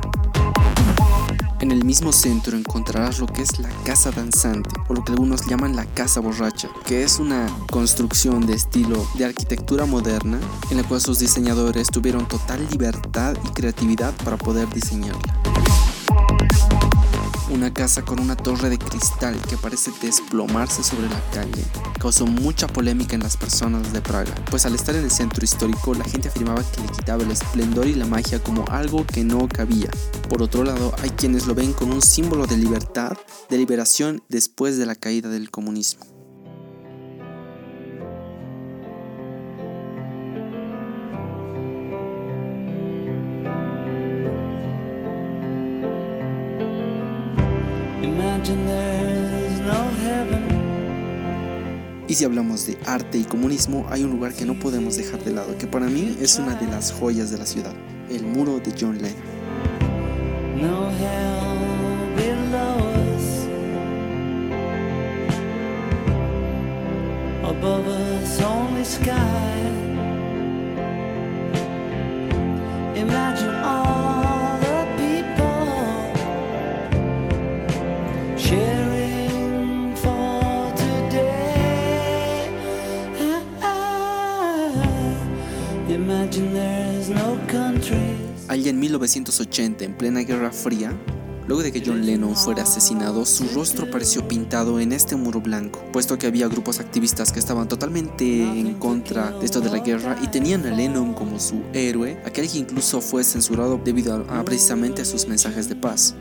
En 1.70 1.78
el 1.78 1.86
mismo 1.86 2.12
centro 2.12 2.58
encontrarás 2.58 3.20
lo 3.20 3.28
que 3.28 3.44
es 3.44 3.60
la 3.60 3.70
casa 3.84 4.10
danzante, 4.10 4.72
o 4.88 4.96
lo 4.96 5.04
que 5.04 5.12
algunos 5.12 5.46
llaman 5.46 5.76
la 5.76 5.86
casa 5.86 6.20
borracha, 6.20 6.68
que 6.88 7.04
es 7.04 7.20
una 7.20 7.46
construcción 7.70 8.48
de 8.48 8.54
estilo 8.54 9.08
de 9.14 9.26
arquitectura 9.26 9.86
moderna, 9.86 10.40
en 10.72 10.78
la 10.78 10.84
cual 10.84 11.00
sus 11.00 11.20
diseñadores 11.20 11.92
tuvieron 11.92 12.28
total 12.28 12.68
libertad 12.72 13.38
y 13.46 13.50
creatividad 13.50 14.16
para 14.24 14.38
poder 14.38 14.68
diseñarla. 14.74 15.49
Una 17.60 17.74
casa 17.74 18.06
con 18.06 18.22
una 18.22 18.38
torre 18.38 18.70
de 18.70 18.78
cristal 18.78 19.36
que 19.50 19.58
parece 19.58 19.92
desplomarse 20.02 20.82
sobre 20.82 21.10
la 21.10 21.22
calle 21.32 21.62
causó 22.00 22.26
mucha 22.26 22.68
polémica 22.68 23.18
en 23.18 23.24
las 23.24 23.36
personas 23.36 23.92
de 23.92 24.00
Praga, 24.00 24.34
pues 24.50 24.66
al 24.66 24.76
estar 24.76 24.96
en 24.96 25.04
el 25.04 25.12
centro 25.12 25.44
histórico 25.44 25.94
la 25.94 26.06
gente 26.06 26.30
afirmaba 26.30 26.64
que 26.64 26.80
le 26.80 26.88
quitaba 26.88 27.22
el 27.22 27.32
esplendor 27.32 27.88
y 27.88 27.96
la 27.96 28.06
magia 28.06 28.42
como 28.42 28.64
algo 28.70 29.06
que 29.06 29.26
no 29.26 29.46
cabía. 29.50 29.92
Por 30.30 30.42
otro 30.42 30.64
lado, 30.64 30.96
hay 31.04 31.10
quienes 31.10 31.48
lo 31.48 31.54
ven 31.54 31.74
como 31.74 31.96
un 31.96 32.02
símbolo 32.02 32.48
de 32.48 32.56
libertad, 32.56 33.18
de 33.50 33.58
liberación 33.58 34.24
después 34.30 34.78
de 34.78 34.86
la 34.86 34.96
caída 34.96 35.28
del 35.28 35.52
comunismo. 35.52 36.19
Si 52.20 52.26
hablamos 52.26 52.68
de 52.68 52.78
arte 52.86 53.18
y 53.18 53.24
comunismo, 53.24 53.88
hay 53.90 54.04
un 54.04 54.12
lugar 54.12 54.34
que 54.34 54.44
no 54.44 54.54
podemos 54.56 54.98
dejar 54.98 55.24
de 55.24 55.32
lado, 55.32 55.58
que 55.58 55.68
para 55.68 55.86
mí 55.86 56.18
es 56.20 56.38
una 56.38 56.54
de 56.56 56.68
las 56.68 56.92
joyas 56.92 57.32
de 57.32 57.38
la 57.38 57.46
ciudad, 57.46 57.72
el 58.10 58.24
muro 58.24 58.60
de 58.60 58.74
John 58.78 59.02
Lennon. 59.02 59.16
Imagine 72.98 73.56
all 73.64 74.60
the 74.60 74.86
people 74.98 75.40
1980, 88.90 89.86
en 89.86 89.94
plena 89.96 90.22
Guerra 90.22 90.52
Fría, 90.52 90.92
luego 91.48 91.62
de 91.62 91.72
que 91.72 91.84
John 91.86 92.06
Lennon 92.06 92.36
fuera 92.36 92.64
asesinado, 92.64 93.24
su 93.24 93.48
rostro 93.50 93.90
pareció 93.92 94.28
pintado 94.28 94.80
en 94.80 94.92
este 94.92 95.16
muro 95.16 95.42
blanco, 95.42 95.84
puesto 95.94 96.18
que 96.18 96.26
había 96.26 96.48
grupos 96.48 96.80
activistas 96.80 97.32
que 97.32 97.40
estaban 97.40 97.68
totalmente 97.68 98.24
en 98.24 98.74
contra 98.76 99.32
de 99.32 99.46
esto 99.46 99.62
de 99.62 99.70
la 99.70 99.80
guerra 99.80 100.18
y 100.24 100.28
tenían 100.28 100.66
a 100.66 100.72
Lennon 100.72 101.14
como 101.14 101.40
su 101.40 101.62
héroe, 101.74 102.20
aquel 102.26 102.50
que 102.50 102.58
incluso 102.58 103.00
fue 103.00 103.24
censurado 103.24 103.80
debido 103.84 104.26
a, 104.30 104.44
precisamente 104.44 105.04
a 105.04 105.06
sus 105.06 105.28
mensajes 105.28 105.70
de 105.70 105.76
paz. 105.76 106.16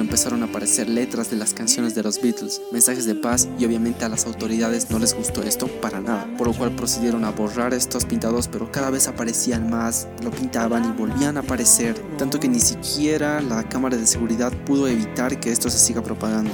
Empezaron 0.00 0.42
a 0.42 0.46
aparecer 0.46 0.88
letras 0.88 1.30
de 1.30 1.36
las 1.36 1.54
canciones 1.54 1.94
de 1.94 2.02
los 2.02 2.20
Beatles, 2.20 2.60
mensajes 2.72 3.06
de 3.06 3.14
paz 3.14 3.48
y 3.58 3.64
obviamente 3.64 4.04
a 4.04 4.08
las 4.08 4.26
autoridades 4.26 4.90
no 4.90 4.98
les 4.98 5.14
gustó 5.14 5.42
esto 5.42 5.66
para 5.66 6.00
nada, 6.00 6.26
por 6.36 6.48
lo 6.48 6.54
cual 6.54 6.74
procedieron 6.74 7.24
a 7.24 7.30
borrar 7.30 7.74
estos 7.74 8.04
pintados 8.04 8.48
pero 8.48 8.70
cada 8.70 8.90
vez 8.90 9.08
aparecían 9.08 9.70
más, 9.70 10.08
lo 10.22 10.30
pintaban 10.30 10.84
y 10.84 10.92
volvían 10.92 11.36
a 11.36 11.40
aparecer, 11.40 11.94
tanto 12.18 12.40
que 12.40 12.48
ni 12.48 12.60
siquiera 12.60 13.40
la 13.40 13.68
cámara 13.68 13.96
de 13.96 14.06
seguridad 14.06 14.52
pudo 14.64 14.88
evitar 14.88 15.40
que 15.40 15.50
esto 15.50 15.70
se 15.70 15.78
siga 15.78 16.02
propagando. 16.02 16.50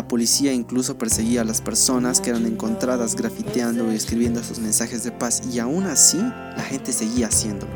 La 0.00 0.08
policía 0.08 0.54
incluso 0.54 0.96
perseguía 0.96 1.42
a 1.42 1.44
las 1.44 1.60
personas 1.60 2.22
que 2.22 2.30
eran 2.30 2.46
encontradas 2.46 3.14
grafiteando 3.14 3.92
y 3.92 3.96
escribiendo 3.96 4.40
esos 4.40 4.58
mensajes 4.58 5.04
de 5.04 5.12
paz 5.12 5.42
y 5.52 5.58
aún 5.58 5.84
así 5.84 6.16
la 6.16 6.62
gente 6.62 6.90
seguía 6.90 7.26
haciéndolo. 7.26 7.70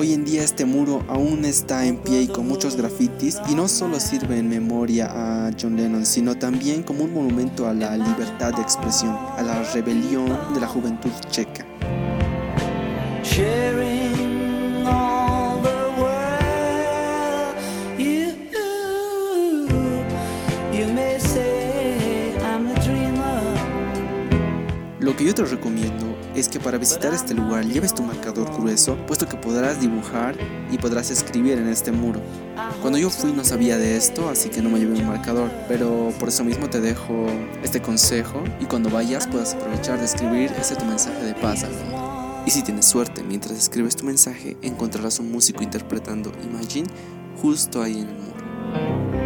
Hoy 0.00 0.12
en 0.12 0.24
día 0.24 0.44
este 0.44 0.64
muro 0.64 1.04
aún 1.08 1.44
está 1.44 1.84
en 1.84 1.96
pie 1.96 2.22
y 2.22 2.28
con 2.28 2.46
muchos 2.46 2.76
grafitis 2.76 3.36
y 3.50 3.56
no 3.56 3.66
solo 3.66 3.98
sirve 3.98 4.38
en 4.38 4.48
memoria 4.48 5.08
a 5.10 5.50
John 5.60 5.74
Lennon, 5.74 6.06
sino 6.06 6.38
también 6.38 6.84
como 6.84 7.02
un 7.02 7.12
monumento 7.12 7.66
a 7.66 7.74
la 7.74 7.96
libertad 7.96 8.54
de 8.54 8.62
expresión, 8.62 9.18
a 9.36 9.42
la 9.42 9.60
rebelión 9.72 10.54
de 10.54 10.60
la 10.60 10.68
juventud 10.68 11.10
checa. 11.30 11.66
Lo 25.00 25.16
que 25.16 25.24
yo 25.24 25.34
te 25.34 25.44
recomiendo 25.44 26.07
es 26.38 26.48
que 26.48 26.60
para 26.60 26.78
visitar 26.78 27.12
este 27.12 27.34
lugar 27.34 27.64
lleves 27.64 27.94
tu 27.94 28.02
marcador 28.02 28.50
grueso, 28.56 28.96
puesto 29.06 29.28
que 29.28 29.36
podrás 29.36 29.80
dibujar 29.80 30.36
y 30.70 30.78
podrás 30.78 31.10
escribir 31.10 31.58
en 31.58 31.68
este 31.68 31.90
muro. 31.90 32.20
Cuando 32.80 32.98
yo 32.98 33.10
fui 33.10 33.32
no 33.32 33.44
sabía 33.44 33.76
de 33.76 33.96
esto, 33.96 34.28
así 34.28 34.48
que 34.48 34.62
no 34.62 34.70
me 34.70 34.78
llevé 34.78 35.00
un 35.00 35.08
marcador, 35.08 35.50
pero 35.66 36.12
por 36.20 36.28
eso 36.28 36.44
mismo 36.44 36.70
te 36.70 36.80
dejo 36.80 37.26
este 37.62 37.82
consejo 37.82 38.44
y 38.60 38.66
cuando 38.66 38.88
vayas 38.88 39.26
puedas 39.26 39.54
aprovechar 39.54 39.98
de 39.98 40.04
escribir 40.04 40.52
ese 40.60 40.76
tu 40.76 40.84
mensaje 40.84 41.24
de 41.24 41.34
paz 41.34 41.64
al 41.64 41.72
mundo. 41.72 42.42
Y 42.46 42.50
si 42.50 42.62
tienes 42.62 42.86
suerte, 42.86 43.22
mientras 43.22 43.58
escribes 43.58 43.96
tu 43.96 44.04
mensaje, 44.04 44.56
encontrarás 44.62 45.18
un 45.18 45.32
músico 45.32 45.62
interpretando 45.62 46.32
Imagine 46.44 46.88
justo 47.42 47.82
ahí 47.82 48.00
en 48.00 48.08
el 48.08 48.14
muro. 48.14 49.17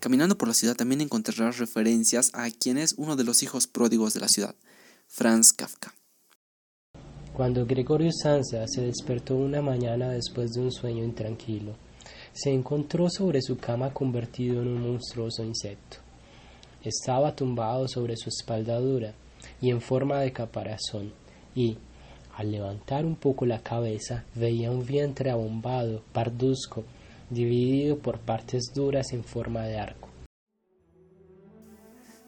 Caminando 0.00 0.38
por 0.38 0.48
la 0.48 0.54
ciudad 0.54 0.76
también 0.76 1.02
encontrarás 1.02 1.58
referencias 1.58 2.30
a 2.32 2.50
quien 2.50 2.78
es 2.78 2.94
uno 2.96 3.16
de 3.16 3.24
los 3.24 3.42
hijos 3.42 3.66
pródigos 3.66 4.14
de 4.14 4.20
la 4.20 4.28
ciudad, 4.28 4.54
Franz 5.06 5.52
Kafka. 5.52 5.92
Cuando 7.34 7.66
Gregorio 7.66 8.10
Sansa 8.10 8.66
se 8.66 8.80
despertó 8.80 9.36
una 9.36 9.60
mañana 9.60 10.08
después 10.08 10.52
de 10.52 10.62
un 10.62 10.72
sueño 10.72 11.04
intranquilo, 11.04 11.76
se 12.32 12.50
encontró 12.50 13.10
sobre 13.10 13.42
su 13.42 13.58
cama 13.58 13.92
convertido 13.92 14.62
en 14.62 14.68
un 14.68 14.80
monstruoso 14.80 15.44
insecto. 15.44 15.98
Estaba 16.82 17.36
tumbado 17.36 17.86
sobre 17.86 18.16
su 18.16 18.30
espalda 18.30 18.80
dura 18.80 19.12
y 19.60 19.68
en 19.68 19.82
forma 19.82 20.20
de 20.20 20.32
caparazón, 20.32 21.12
y, 21.54 21.76
al 22.36 22.50
levantar 22.50 23.04
un 23.04 23.16
poco 23.16 23.44
la 23.44 23.62
cabeza, 23.62 24.24
veía 24.34 24.70
un 24.70 24.86
vientre 24.86 25.30
abombado, 25.30 26.02
parduzco, 26.14 26.84
dividido 27.30 27.98
por 27.98 28.18
partes 28.18 28.74
duras 28.74 29.12
en 29.12 29.24
forma 29.24 29.62
de 29.62 29.78
arco. 29.78 30.08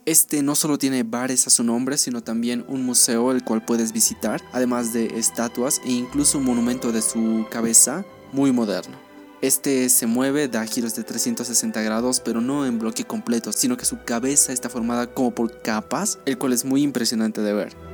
Este 0.04 0.42
no 0.42 0.56
solo 0.56 0.78
tiene 0.78 1.04
bares 1.04 1.46
a 1.46 1.50
su 1.50 1.62
nombre, 1.62 1.96
sino 1.96 2.22
también 2.22 2.64
un 2.66 2.84
museo 2.84 3.30
el 3.30 3.44
cual 3.44 3.64
puedes 3.64 3.92
visitar, 3.92 4.42
además 4.52 4.92
de 4.92 5.06
estatuas 5.18 5.80
e 5.84 5.92
incluso 5.92 6.38
un 6.38 6.44
monumento 6.44 6.90
de 6.90 7.02
su 7.02 7.46
cabeza 7.50 8.04
muy 8.32 8.50
moderno. 8.50 8.96
Este 9.42 9.88
se 9.88 10.06
mueve, 10.06 10.48
da 10.48 10.64
giros 10.66 10.96
de 10.96 11.04
360 11.04 11.82
grados, 11.82 12.20
pero 12.20 12.40
no 12.40 12.66
en 12.66 12.80
bloque 12.80 13.04
completo, 13.04 13.52
sino 13.52 13.76
que 13.76 13.84
su 13.84 14.02
cabeza 14.04 14.52
está 14.52 14.68
formada 14.68 15.12
como 15.12 15.32
por 15.32 15.62
capas, 15.62 16.18
el 16.26 16.38
cual 16.38 16.52
es 16.52 16.64
muy 16.64 16.82
impresionante 16.82 17.40
de 17.40 17.52
ver. 17.52 17.91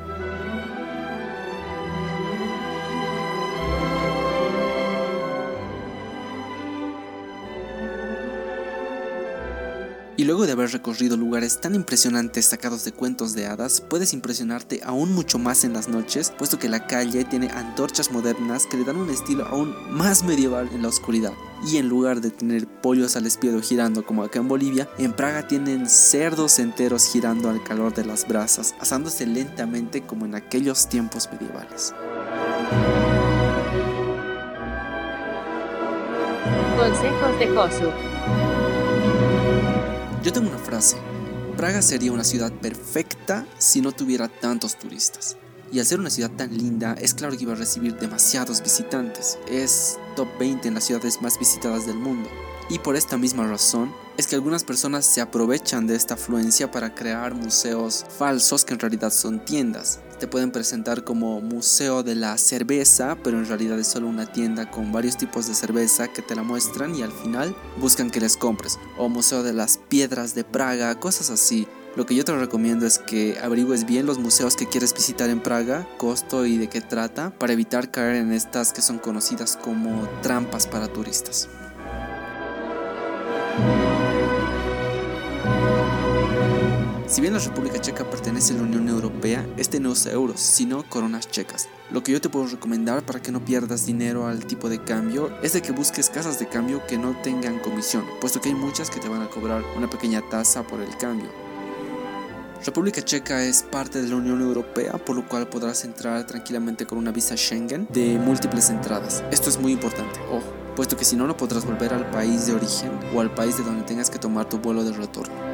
Luego 10.28 10.44
de 10.44 10.52
haber 10.52 10.70
recorrido 10.72 11.16
lugares 11.16 11.58
tan 11.58 11.74
impresionantes 11.74 12.44
sacados 12.44 12.84
de 12.84 12.92
cuentos 12.92 13.32
de 13.32 13.46
hadas, 13.46 13.80
puedes 13.80 14.12
impresionarte 14.12 14.82
aún 14.84 15.14
mucho 15.14 15.38
más 15.38 15.64
en 15.64 15.72
las 15.72 15.88
noches, 15.88 16.34
puesto 16.36 16.58
que 16.58 16.68
la 16.68 16.86
calle 16.86 17.24
tiene 17.24 17.48
antorchas 17.48 18.12
modernas 18.12 18.66
que 18.66 18.76
le 18.76 18.84
dan 18.84 18.98
un 18.98 19.08
estilo 19.08 19.46
aún 19.46 19.74
más 19.88 20.24
medieval 20.24 20.68
en 20.74 20.82
la 20.82 20.88
oscuridad. 20.88 21.32
Y 21.66 21.78
en 21.78 21.88
lugar 21.88 22.20
de 22.20 22.30
tener 22.30 22.66
pollos 22.66 23.16
al 23.16 23.24
espiedo 23.24 23.62
girando 23.62 24.04
como 24.04 24.22
acá 24.22 24.38
en 24.38 24.48
Bolivia, 24.48 24.86
en 24.98 25.14
Praga 25.14 25.48
tienen 25.48 25.88
cerdos 25.88 26.58
enteros 26.58 27.10
girando 27.10 27.48
al 27.48 27.64
calor 27.64 27.94
de 27.94 28.04
las 28.04 28.28
brasas, 28.28 28.74
asándose 28.80 29.24
lentamente 29.24 30.02
como 30.02 30.26
en 30.26 30.34
aquellos 30.34 30.90
tiempos 30.90 31.26
medievales. 31.32 31.94
Consejos 36.76 37.38
de 37.38 37.46
Josu. 37.48 38.67
Yo 40.28 40.34
tengo 40.34 40.50
una 40.50 40.58
frase. 40.58 40.98
Praga 41.56 41.80
sería 41.80 42.12
una 42.12 42.22
ciudad 42.22 42.52
perfecta 42.52 43.46
si 43.56 43.80
no 43.80 43.92
tuviera 43.92 44.28
tantos 44.28 44.76
turistas. 44.78 45.38
Y 45.72 45.78
al 45.78 45.86
ser 45.86 46.00
una 46.00 46.10
ciudad 46.10 46.30
tan 46.32 46.54
linda, 46.54 46.94
es 47.00 47.14
claro 47.14 47.34
que 47.34 47.44
iba 47.44 47.54
a 47.54 47.56
recibir 47.56 47.96
demasiados 47.96 48.60
visitantes. 48.60 49.38
Es 49.48 49.98
top 50.16 50.28
20 50.38 50.68
en 50.68 50.74
las 50.74 50.84
ciudades 50.84 51.22
más 51.22 51.38
visitadas 51.38 51.86
del 51.86 51.96
mundo. 51.96 52.28
Y 52.68 52.78
por 52.78 52.94
esta 52.94 53.16
misma 53.16 53.46
razón, 53.46 53.90
es 54.18 54.26
que 54.26 54.34
algunas 54.34 54.64
personas 54.64 55.06
se 55.06 55.20
aprovechan 55.20 55.86
de 55.86 55.94
esta 55.94 56.14
afluencia 56.14 56.72
para 56.72 56.92
crear 56.92 57.34
museos 57.34 58.04
falsos 58.18 58.64
que 58.64 58.74
en 58.74 58.80
realidad 58.80 59.12
son 59.12 59.44
tiendas. 59.44 60.00
Te 60.18 60.26
pueden 60.26 60.50
presentar 60.50 61.04
como 61.04 61.40
museo 61.40 62.02
de 62.02 62.16
la 62.16 62.36
cerveza, 62.36 63.16
pero 63.22 63.38
en 63.38 63.46
realidad 63.46 63.78
es 63.78 63.86
solo 63.86 64.08
una 64.08 64.26
tienda 64.26 64.68
con 64.72 64.90
varios 64.90 65.16
tipos 65.16 65.46
de 65.46 65.54
cerveza 65.54 66.08
que 66.08 66.20
te 66.20 66.34
la 66.34 66.42
muestran 66.42 66.96
y 66.96 67.02
al 67.02 67.12
final 67.12 67.54
buscan 67.80 68.10
que 68.10 68.20
les 68.20 68.36
compres. 68.36 68.80
O 68.98 69.08
museo 69.08 69.44
de 69.44 69.52
las 69.52 69.78
piedras 69.78 70.34
de 70.34 70.42
Praga, 70.42 70.98
cosas 70.98 71.30
así. 71.30 71.68
Lo 71.94 72.04
que 72.04 72.16
yo 72.16 72.24
te 72.24 72.36
recomiendo 72.36 72.86
es 72.86 72.98
que 72.98 73.38
averigües 73.40 73.86
bien 73.86 74.04
los 74.04 74.18
museos 74.18 74.56
que 74.56 74.66
quieres 74.66 74.94
visitar 74.94 75.30
en 75.30 75.40
Praga, 75.40 75.86
costo 75.96 76.44
y 76.44 76.58
de 76.58 76.68
qué 76.68 76.80
trata, 76.80 77.30
para 77.30 77.52
evitar 77.52 77.92
caer 77.92 78.16
en 78.16 78.32
estas 78.32 78.72
que 78.72 78.82
son 78.82 78.98
conocidas 78.98 79.56
como 79.56 80.08
trampas 80.22 80.66
para 80.66 80.88
turistas. 80.88 81.48
Si 87.18 87.22
bien 87.22 87.34
la 87.34 87.40
República 87.40 87.80
Checa 87.80 88.08
pertenece 88.08 88.54
a 88.54 88.58
la 88.58 88.62
Unión 88.62 88.88
Europea, 88.88 89.44
este 89.56 89.80
no 89.80 89.90
usa 89.90 90.12
euros, 90.12 90.38
sino 90.38 90.88
coronas 90.88 91.28
checas. 91.28 91.68
Lo 91.90 92.04
que 92.04 92.12
yo 92.12 92.20
te 92.20 92.28
puedo 92.28 92.46
recomendar 92.46 93.02
para 93.02 93.20
que 93.20 93.32
no 93.32 93.44
pierdas 93.44 93.86
dinero 93.86 94.28
al 94.28 94.46
tipo 94.46 94.68
de 94.68 94.80
cambio 94.84 95.36
es 95.42 95.52
de 95.52 95.60
que 95.60 95.72
busques 95.72 96.10
casas 96.10 96.38
de 96.38 96.46
cambio 96.46 96.80
que 96.86 96.96
no 96.96 97.20
tengan 97.20 97.58
comisión, 97.58 98.04
puesto 98.20 98.40
que 98.40 98.50
hay 98.50 98.54
muchas 98.54 98.88
que 98.88 99.00
te 99.00 99.08
van 99.08 99.22
a 99.22 99.28
cobrar 99.28 99.64
una 99.76 99.90
pequeña 99.90 100.22
tasa 100.30 100.62
por 100.62 100.80
el 100.80 100.96
cambio. 100.96 101.28
República 102.64 103.02
Checa 103.02 103.42
es 103.42 103.64
parte 103.64 104.00
de 104.00 104.06
la 104.06 104.14
Unión 104.14 104.40
Europea, 104.40 104.92
por 104.92 105.16
lo 105.16 105.26
cual 105.26 105.48
podrás 105.48 105.82
entrar 105.84 106.24
tranquilamente 106.24 106.86
con 106.86 106.98
una 106.98 107.10
visa 107.10 107.36
Schengen 107.36 107.88
de 107.92 108.16
múltiples 108.16 108.70
entradas. 108.70 109.24
Esto 109.32 109.50
es 109.50 109.58
muy 109.58 109.72
importante, 109.72 110.20
ojo, 110.30 110.46
puesto 110.76 110.96
que 110.96 111.04
si 111.04 111.16
no, 111.16 111.26
no 111.26 111.36
podrás 111.36 111.66
volver 111.66 111.92
al 111.94 112.08
país 112.12 112.46
de 112.46 112.54
origen 112.54 112.92
o 113.12 113.20
al 113.20 113.34
país 113.34 113.58
de 113.58 113.64
donde 113.64 113.82
tengas 113.82 114.08
que 114.08 114.20
tomar 114.20 114.48
tu 114.48 114.58
vuelo 114.58 114.84
de 114.84 114.92
retorno. 114.92 115.47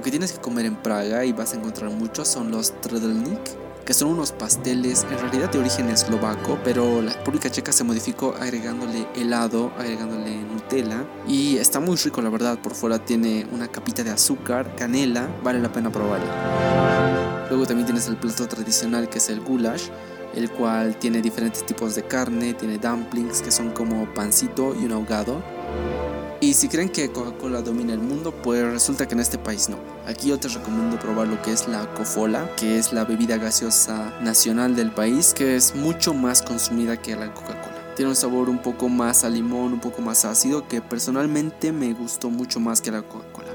Lo 0.00 0.04
que 0.04 0.10
tienes 0.10 0.32
que 0.32 0.40
comer 0.40 0.64
en 0.64 0.76
Praga 0.76 1.26
y 1.26 1.32
vas 1.34 1.52
a 1.52 1.56
encontrar 1.56 1.90
muchos 1.90 2.26
son 2.26 2.50
los 2.50 2.72
tredelnik, 2.80 3.38
que 3.84 3.92
son 3.92 4.08
unos 4.08 4.32
pasteles 4.32 5.04
en 5.10 5.18
realidad 5.18 5.52
de 5.52 5.58
origen 5.58 5.90
eslovaco, 5.90 6.58
pero 6.64 7.02
la 7.02 7.12
República 7.12 7.50
Checa 7.50 7.70
se 7.70 7.84
modificó 7.84 8.34
agregándole 8.40 9.06
helado, 9.14 9.70
agregándole 9.78 10.38
Nutella 10.38 11.04
y 11.28 11.58
está 11.58 11.80
muy 11.80 11.96
rico 11.96 12.22
la 12.22 12.30
verdad, 12.30 12.58
por 12.62 12.74
fuera 12.74 12.98
tiene 12.98 13.46
una 13.52 13.68
capita 13.68 14.02
de 14.02 14.08
azúcar, 14.08 14.74
canela, 14.74 15.28
vale 15.44 15.60
la 15.60 15.70
pena 15.70 15.92
probarlo. 15.92 16.28
Luego 17.50 17.66
también 17.66 17.84
tienes 17.84 18.08
el 18.08 18.16
plato 18.16 18.48
tradicional 18.48 19.10
que 19.10 19.18
es 19.18 19.28
el 19.28 19.40
goulash, 19.42 19.90
el 20.34 20.50
cual 20.50 20.98
tiene 20.98 21.20
diferentes 21.20 21.66
tipos 21.66 21.94
de 21.94 22.04
carne, 22.04 22.54
tiene 22.54 22.78
dumplings 22.78 23.42
que 23.42 23.50
son 23.50 23.72
como 23.72 24.06
pancito 24.14 24.74
y 24.80 24.86
un 24.86 24.92
ahogado. 24.92 25.42
Y 26.42 26.54
si 26.54 26.68
creen 26.68 26.88
que 26.88 27.12
Coca-Cola 27.12 27.60
domina 27.60 27.92
el 27.92 28.00
mundo, 28.00 28.32
pues 28.32 28.64
resulta 28.64 29.06
que 29.06 29.12
en 29.12 29.20
este 29.20 29.36
país 29.36 29.68
no. 29.68 29.76
Aquí 30.06 30.28
yo 30.28 30.40
te 30.40 30.48
recomiendo 30.48 30.98
probar 30.98 31.28
lo 31.28 31.40
que 31.42 31.52
es 31.52 31.68
la 31.68 31.92
Cofola, 31.92 32.50
que 32.56 32.78
es 32.78 32.94
la 32.94 33.04
bebida 33.04 33.36
gaseosa 33.36 34.18
nacional 34.22 34.74
del 34.74 34.90
país, 34.90 35.34
que 35.34 35.54
es 35.54 35.74
mucho 35.74 36.14
más 36.14 36.40
consumida 36.40 36.96
que 36.96 37.14
la 37.14 37.34
Coca-Cola. 37.34 37.94
Tiene 37.94 38.08
un 38.08 38.16
sabor 38.16 38.48
un 38.48 38.62
poco 38.62 38.88
más 38.88 39.22
a 39.24 39.28
limón, 39.28 39.74
un 39.74 39.80
poco 39.80 40.00
más 40.00 40.24
ácido, 40.24 40.66
que 40.66 40.80
personalmente 40.80 41.72
me 41.72 41.92
gustó 41.92 42.30
mucho 42.30 42.58
más 42.58 42.80
que 42.80 42.90
la 42.90 43.02
Coca-Cola. 43.02 43.48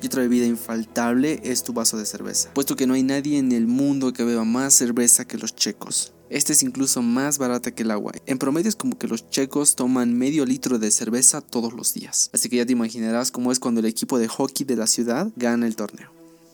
Y 0.00 0.06
otra 0.06 0.22
bebida 0.22 0.46
infaltable 0.46 1.40
es 1.42 1.64
tu 1.64 1.72
vaso 1.72 1.98
de 1.98 2.06
cerveza, 2.06 2.50
puesto 2.54 2.76
que 2.76 2.86
no 2.86 2.94
hay 2.94 3.02
nadie 3.02 3.38
en 3.38 3.50
el 3.50 3.66
mundo 3.66 4.12
que 4.12 4.22
beba 4.22 4.44
más 4.44 4.72
cerveza 4.72 5.24
que 5.24 5.36
los 5.36 5.56
checos. 5.56 6.12
Este 6.30 6.52
es 6.52 6.62
incluso 6.62 7.02
más 7.02 7.38
barata 7.38 7.72
que 7.72 7.82
el 7.82 7.90
agua. 7.90 8.12
En 8.26 8.38
promedio 8.38 8.68
es 8.68 8.76
como 8.76 8.96
que 8.96 9.08
los 9.08 9.28
checos 9.30 9.74
toman 9.74 10.16
medio 10.16 10.46
litro 10.46 10.78
de 10.78 10.92
cerveza 10.92 11.40
todos 11.40 11.72
los 11.72 11.92
días. 11.92 12.30
Así 12.32 12.48
que 12.48 12.56
ya 12.56 12.64
te 12.64 12.70
imaginarás 12.70 13.32
cómo 13.32 13.50
es 13.50 13.58
cuando 13.58 13.80
el 13.80 13.86
equipo 13.86 14.16
de 14.16 14.28
hockey 14.28 14.64
de 14.64 14.76
la 14.76 14.86
ciudad 14.86 15.28
gana 15.34 15.66
el 15.66 15.74
torneo. 15.74 16.12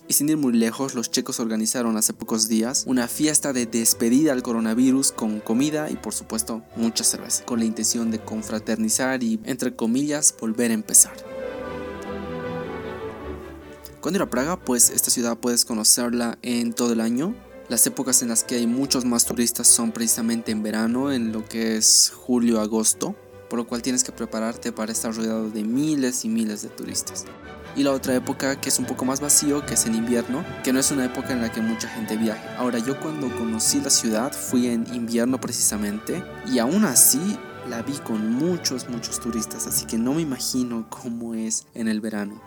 Y 0.09 0.15
sin 0.15 0.31
ir 0.31 0.39
muy 0.39 0.55
lejos, 0.55 0.95
los 0.95 1.11
checos 1.11 1.41
organizaron 1.41 1.99
hace 1.99 2.15
pocos 2.15 2.49
días 2.49 2.85
una 2.87 3.07
fiesta 3.07 3.53
de 3.53 3.67
despedida 3.67 4.33
al 4.33 4.43
coronavirus 4.43 5.13
con 5.13 5.41
comida 5.41 5.91
y 5.91 5.97
por 5.97 6.15
supuesto 6.15 6.63
mucha 6.77 7.05
cerveza, 7.05 7.45
con 7.45 7.59
la 7.59 7.67
intención 7.67 8.11
de 8.11 8.21
confraternizar 8.21 9.23
y, 9.23 9.41
entre 9.45 9.77
comillas, 9.77 10.35
volver 10.41 10.71
a 10.71 10.75
empezar. 10.75 11.13
Cuando 14.01 14.17
ir 14.17 14.23
a 14.23 14.31
Praga, 14.31 14.59
pues 14.59 14.89
esta 14.89 15.11
ciudad 15.11 15.37
puedes 15.37 15.67
conocerla 15.67 16.39
en 16.41 16.73
todo 16.73 16.93
el 16.95 17.01
año, 17.01 17.35
las 17.69 17.85
épocas 17.87 18.23
en 18.23 18.29
las 18.29 18.45
que 18.45 18.57
hay 18.57 18.67
muchos 18.67 19.05
más 19.05 19.25
turistas 19.25 19.67
son 19.67 19.91
precisamente 19.91 20.53
en 20.53 20.63
verano, 20.63 21.11
en 21.11 21.33
lo 21.33 21.45
que 21.45 21.77
es 21.77 22.13
julio-agosto, 22.15 23.17
por 23.51 23.59
lo 23.59 23.67
cual 23.67 23.83
tienes 23.83 24.05
que 24.05 24.13
prepararte 24.13 24.71
para 24.73 24.93
estar 24.93 25.15
rodeado 25.15 25.51
de 25.51 25.65
miles 25.65 26.25
y 26.25 26.29
miles 26.29 26.63
de 26.63 26.69
turistas. 26.69 27.25
Y 27.75 27.83
la 27.83 27.93
otra 27.93 28.15
época 28.15 28.61
que 28.61 28.69
es 28.69 28.79
un 28.79 28.87
poco 28.87 29.05
más 29.05 29.21
vacío, 29.21 29.67
que 29.67 29.75
es 29.75 29.85
en 29.85 29.95
invierno, 29.95 30.45
que 30.63 30.73
no 30.73 30.79
es 30.79 30.91
una 30.93 31.05
época 31.05 31.33
en 31.33 31.43
la 31.43 31.51
que 31.51 31.61
mucha 31.61 31.89
gente 31.89 32.17
viaje. 32.17 32.49
Ahora 32.57 32.79
yo 32.79 32.99
cuando 33.01 33.35
conocí 33.37 33.81
la 33.81 33.91
ciudad 33.91 34.33
fui 34.33 34.69
en 34.69 34.87
invierno 34.95 35.41
precisamente 35.41 36.23
y 36.51 36.59
aún 36.59 36.85
así 36.85 37.21
la 37.69 37.83
vi 37.83 37.95
con 37.99 38.33
muchos, 38.33 38.89
muchos 38.89 39.21
turistas, 39.21 39.67
así 39.67 39.87
que 39.87 39.99
no 39.99 40.15
me 40.15 40.23
imagino 40.23 40.87
cómo 40.89 41.35
es 41.35 41.67
en 41.75 41.89
el 41.89 42.01
verano. 42.01 42.41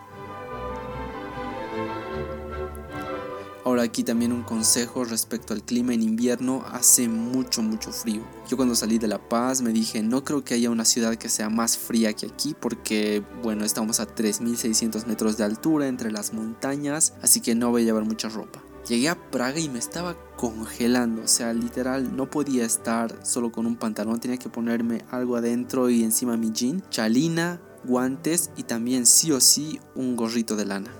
Aquí 3.80 4.04
también 4.04 4.32
un 4.32 4.42
consejo 4.42 5.04
respecto 5.04 5.54
al 5.54 5.62
clima 5.62 5.94
en 5.94 6.02
invierno, 6.02 6.64
hace 6.70 7.08
mucho 7.08 7.62
mucho 7.62 7.92
frío. 7.92 8.22
Yo 8.48 8.56
cuando 8.56 8.74
salí 8.74 8.98
de 8.98 9.08
La 9.08 9.28
Paz 9.28 9.62
me 9.62 9.72
dije, 9.72 10.02
no 10.02 10.24
creo 10.24 10.44
que 10.44 10.54
haya 10.54 10.70
una 10.70 10.84
ciudad 10.84 11.16
que 11.16 11.28
sea 11.28 11.48
más 11.50 11.76
fría 11.76 12.12
que 12.12 12.26
aquí 12.26 12.54
porque 12.58 13.22
bueno, 13.42 13.64
estamos 13.64 14.00
a 14.00 14.06
3600 14.06 15.06
metros 15.06 15.36
de 15.36 15.44
altura 15.44 15.88
entre 15.88 16.10
las 16.10 16.32
montañas, 16.32 17.14
así 17.22 17.40
que 17.40 17.54
no 17.54 17.70
voy 17.70 17.82
a 17.82 17.84
llevar 17.86 18.04
mucha 18.04 18.28
ropa. 18.28 18.62
Llegué 18.88 19.08
a 19.08 19.30
Praga 19.30 19.60
y 19.60 19.68
me 19.68 19.78
estaba 19.78 20.16
congelando, 20.36 21.22
o 21.22 21.28
sea, 21.28 21.52
literal 21.52 22.16
no 22.16 22.30
podía 22.30 22.64
estar 22.64 23.24
solo 23.24 23.52
con 23.52 23.66
un 23.66 23.76
pantalón, 23.76 24.20
tenía 24.20 24.38
que 24.38 24.48
ponerme 24.48 25.04
algo 25.10 25.36
adentro 25.36 25.90
y 25.90 26.02
encima 26.02 26.36
mi 26.36 26.50
jean, 26.50 26.82
chalina, 26.90 27.60
guantes 27.84 28.50
y 28.56 28.64
también 28.64 29.06
sí 29.06 29.32
o 29.32 29.40
sí 29.40 29.80
un 29.94 30.16
gorrito 30.16 30.56
de 30.56 30.64
lana. 30.64 30.99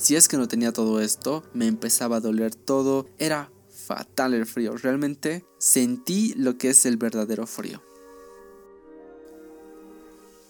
Si 0.00 0.16
es 0.16 0.28
que 0.28 0.38
no 0.38 0.48
tenía 0.48 0.72
todo 0.72 1.02
esto, 1.02 1.44
me 1.52 1.66
empezaba 1.66 2.16
a 2.16 2.20
doler 2.20 2.54
todo, 2.54 3.06
era 3.18 3.52
fatal 3.68 4.32
el 4.32 4.46
frío, 4.46 4.74
realmente 4.78 5.44
sentí 5.58 6.32
lo 6.38 6.56
que 6.56 6.70
es 6.70 6.86
el 6.86 6.96
verdadero 6.96 7.46
frío. 7.46 7.82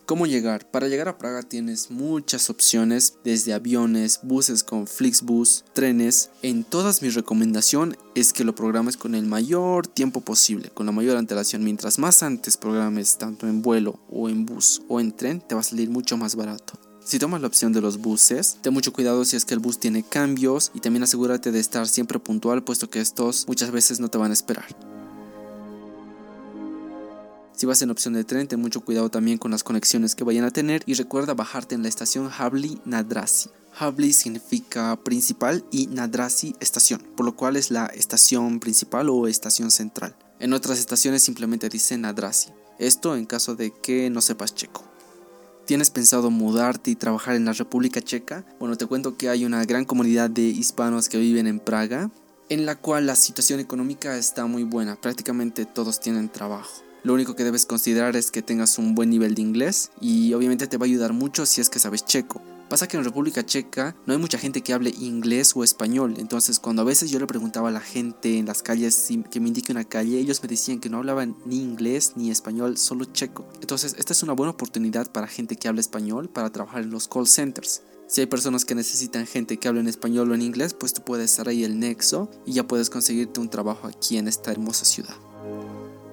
¿Cómo 0.07 0.27
llegar? 0.27 0.71
Para 0.71 0.87
llegar 0.87 1.09
a 1.09 1.19
Praga 1.19 1.43
tienes 1.43 1.91
muchas 1.91 2.49
opciones, 2.49 3.15
desde 3.25 3.53
aviones, 3.53 4.21
buses 4.23 4.63
con 4.63 4.87
Flixbus, 4.87 5.65
trenes. 5.73 6.31
En 6.43 6.63
todas 6.63 7.03
mi 7.03 7.11
recomendación 7.11 7.97
es 8.15 8.33
que 8.33 8.45
lo 8.45 8.55
programes 8.55 8.97
con 8.97 9.17
el 9.17 9.27
mayor 9.27 9.89
tiempo 9.89 10.21
posible, 10.21 10.71
con 10.71 10.87
la 10.87 10.93
mayor 10.93 11.17
antelación. 11.17 11.65
Mientras 11.65 11.99
más 11.99 12.23
antes 12.23 12.57
programes 12.57 13.19
tanto 13.19 13.49
en 13.49 13.63
vuelo 13.63 13.99
o 14.09 14.29
en 14.29 14.47
bus 14.47 14.83
o 14.89 15.01
en 15.01 15.11
tren, 15.11 15.41
te 15.41 15.57
va 15.57 15.61
a 15.61 15.65
salir 15.65 15.91
mucho 15.91 16.17
más 16.17 16.37
barato. 16.37 16.80
Si 17.11 17.19
tomas 17.19 17.41
la 17.41 17.49
opción 17.49 17.73
de 17.73 17.81
los 17.81 17.99
buses, 17.99 18.59
ten 18.63 18.73
mucho 18.73 18.93
cuidado 18.93 19.25
si 19.25 19.35
es 19.35 19.45
que 19.45 19.53
el 19.53 19.59
bus 19.59 19.81
tiene 19.81 20.05
cambios 20.05 20.71
y 20.75 20.79
también 20.79 21.03
asegúrate 21.03 21.51
de 21.51 21.59
estar 21.59 21.89
siempre 21.89 22.21
puntual 22.21 22.63
puesto 22.63 22.89
que 22.89 23.01
estos 23.01 23.49
muchas 23.49 23.73
veces 23.73 23.99
no 23.99 24.07
te 24.07 24.17
van 24.17 24.31
a 24.31 24.35
esperar. 24.35 24.67
Si 27.57 27.67
vas 27.67 27.83
en 27.83 27.91
opción 27.91 28.15
de 28.15 28.23
tren, 28.23 28.47
ten 28.47 28.61
mucho 28.61 28.83
cuidado 28.83 29.11
también 29.11 29.39
con 29.39 29.51
las 29.51 29.65
conexiones 29.65 30.15
que 30.15 30.23
vayan 30.23 30.45
a 30.45 30.53
tener 30.53 30.85
y 30.87 30.95
recuerda 30.95 31.35
bajarte 31.35 31.75
en 31.75 31.83
la 31.83 31.89
estación 31.89 32.31
Havli 32.31 32.81
Nadrasi. 32.85 33.51
Havli 33.77 34.13
significa 34.13 34.95
principal 35.03 35.65
y 35.73 35.89
Nadrasi 35.89 36.55
estación, 36.61 37.03
por 37.17 37.27
lo 37.27 37.35
cual 37.35 37.57
es 37.57 37.73
la 37.73 37.87
estación 37.87 38.61
principal 38.61 39.09
o 39.09 39.27
estación 39.27 39.73
central. 39.73 40.15
En 40.39 40.53
otras 40.53 40.79
estaciones 40.79 41.25
simplemente 41.25 41.69
dice 41.69 41.99
Nadrasi. 41.99 42.51
Esto 42.79 43.17
en 43.17 43.27
caso 43.27 43.57
de 43.57 43.73
que 43.83 44.11
no 44.11 44.21
sepas 44.21 44.55
checo. 44.55 44.90
¿Tienes 45.71 45.91
pensado 45.91 46.33
mudarte 46.33 46.91
y 46.91 46.97
trabajar 46.97 47.37
en 47.37 47.45
la 47.45 47.53
República 47.53 48.01
Checa? 48.01 48.45
Bueno, 48.59 48.75
te 48.75 48.87
cuento 48.87 49.17
que 49.17 49.29
hay 49.29 49.45
una 49.45 49.65
gran 49.65 49.85
comunidad 49.85 50.29
de 50.29 50.43
hispanos 50.43 51.09
que 51.09 51.17
viven 51.17 51.47
en 51.47 51.61
Praga, 51.61 52.11
en 52.49 52.67
la 52.67 52.75
cual 52.75 53.07
la 53.07 53.15
situación 53.15 53.61
económica 53.61 54.17
está 54.17 54.47
muy 54.47 54.65
buena, 54.65 55.01
prácticamente 55.01 55.67
todos 55.67 56.01
tienen 56.01 56.29
trabajo. 56.29 56.83
Lo 57.05 57.15
único 57.15 57.37
que 57.37 57.45
debes 57.45 57.67
considerar 57.67 58.17
es 58.17 58.33
que 58.33 58.43
tengas 58.43 58.79
un 58.79 58.97
buen 58.97 59.11
nivel 59.11 59.37
de 59.37 59.43
inglés 59.43 59.93
y 60.01 60.35
obviamente 60.35 60.67
te 60.67 60.77
va 60.77 60.87
a 60.87 60.89
ayudar 60.89 61.13
mucho 61.13 61.47
si 61.47 61.61
es 61.61 61.71
que 61.71 61.79
sabes 61.79 62.05
checo. 62.05 62.43
Pasa 62.71 62.87
que 62.87 62.97
en 62.97 63.03
República 63.03 63.45
Checa 63.45 63.97
no 64.07 64.13
hay 64.13 64.21
mucha 64.21 64.39
gente 64.39 64.61
que 64.61 64.73
hable 64.73 64.95
inglés 65.01 65.55
o 65.57 65.65
español, 65.65 66.15
entonces 66.19 66.61
cuando 66.61 66.83
a 66.83 66.85
veces 66.85 67.11
yo 67.11 67.19
le 67.19 67.27
preguntaba 67.27 67.69
a 67.69 67.73
la 67.73 67.81
gente 67.81 68.39
en 68.39 68.47
las 68.47 68.63
calles 68.63 69.09
que 69.29 69.41
me 69.41 69.49
indique 69.49 69.73
una 69.73 69.83
calle, 69.83 70.21
ellos 70.21 70.41
me 70.41 70.49
decían 70.49 70.79
que 70.79 70.89
no 70.89 70.99
hablaban 70.99 71.37
ni 71.45 71.61
inglés 71.61 72.13
ni 72.15 72.31
español, 72.31 72.79
solo 72.79 73.07
checo. 73.07 73.45
Entonces 73.61 73.97
esta 73.99 74.13
es 74.13 74.23
una 74.23 74.35
buena 74.35 74.53
oportunidad 74.53 75.11
para 75.11 75.27
gente 75.27 75.57
que 75.57 75.67
habla 75.67 75.81
español 75.81 76.29
para 76.29 76.51
trabajar 76.51 76.83
en 76.83 76.91
los 76.91 77.09
call 77.09 77.27
centers. 77.27 77.83
Si 78.07 78.21
hay 78.21 78.29
personas 78.29 78.65
que 78.65 78.77
necesitan 78.77 79.27
gente 79.27 79.57
que 79.57 79.67
hable 79.67 79.81
en 79.81 79.89
español 79.89 80.31
o 80.31 80.35
en 80.37 80.43
inglés, 80.43 80.73
pues 80.73 80.93
tú 80.93 81.03
puedes 81.03 81.29
estar 81.29 81.49
ahí 81.49 81.65
el 81.65 81.81
nexo 81.81 82.31
y 82.47 82.53
ya 82.53 82.69
puedes 82.69 82.89
conseguirte 82.89 83.41
un 83.41 83.51
trabajo 83.51 83.89
aquí 83.89 84.17
en 84.17 84.29
esta 84.29 84.53
hermosa 84.53 84.85
ciudad. 84.85 85.17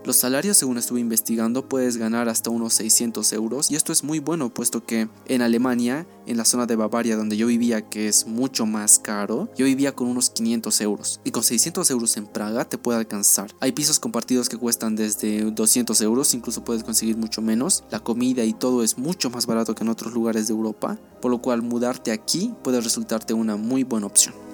Los 0.07 0.15
salarios, 0.15 0.55
según 0.55 0.77
estuve 0.77 1.01
investigando, 1.01 1.67
puedes 1.67 1.97
ganar 1.97 2.29
hasta 2.29 2.49
unos 2.49 2.75
600 2.75 3.33
euros 3.33 3.69
y 3.69 3.75
esto 3.75 3.91
es 3.91 4.05
muy 4.05 4.19
bueno 4.19 4.49
puesto 4.53 4.85
que 4.85 5.09
en 5.25 5.41
Alemania, 5.41 6.07
en 6.25 6.37
la 6.37 6.45
zona 6.45 6.65
de 6.65 6.77
Bavaria 6.77 7.17
donde 7.17 7.35
yo 7.35 7.47
vivía, 7.47 7.89
que 7.89 8.07
es 8.07 8.25
mucho 8.25 8.65
más 8.65 8.99
caro, 8.99 9.49
yo 9.57 9.65
vivía 9.65 9.93
con 9.93 10.07
unos 10.07 10.29
500 10.29 10.79
euros 10.79 11.19
y 11.25 11.31
con 11.31 11.43
600 11.43 11.91
euros 11.91 12.15
en 12.15 12.25
Praga 12.25 12.63
te 12.63 12.77
puede 12.77 12.99
alcanzar. 12.99 13.53
Hay 13.59 13.73
pisos 13.73 13.99
compartidos 13.99 14.47
que 14.47 14.55
cuestan 14.55 14.95
desde 14.95 15.41
200 15.41 15.99
euros, 15.99 16.33
incluso 16.33 16.63
puedes 16.63 16.85
conseguir 16.85 17.17
mucho 17.17 17.41
menos. 17.41 17.83
La 17.91 17.99
comida 17.99 18.45
y 18.45 18.53
todo 18.53 18.83
es 18.83 18.97
mucho 18.97 19.29
más 19.29 19.45
barato 19.45 19.75
que 19.75 19.83
en 19.83 19.89
otros 19.89 20.13
lugares 20.13 20.47
de 20.47 20.53
Europa, 20.53 20.97
por 21.21 21.31
lo 21.31 21.41
cual 21.41 21.63
mudarte 21.63 22.13
aquí 22.13 22.53
puede 22.63 22.79
resultarte 22.79 23.33
una 23.33 23.57
muy 23.57 23.83
buena 23.83 24.05
opción. 24.05 24.46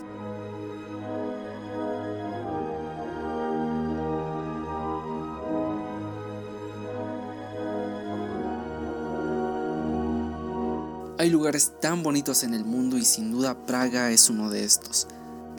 Lugares 11.34 11.74
tan 11.82 12.04
bonitos 12.04 12.43
en 12.43 12.54
el 12.54 12.63
mundo 12.63 12.96
y 12.98 13.04
sin 13.04 13.32
duda 13.32 13.65
Praga 13.65 14.12
es 14.12 14.30
uno 14.30 14.50
de 14.50 14.63
estos. 14.63 15.08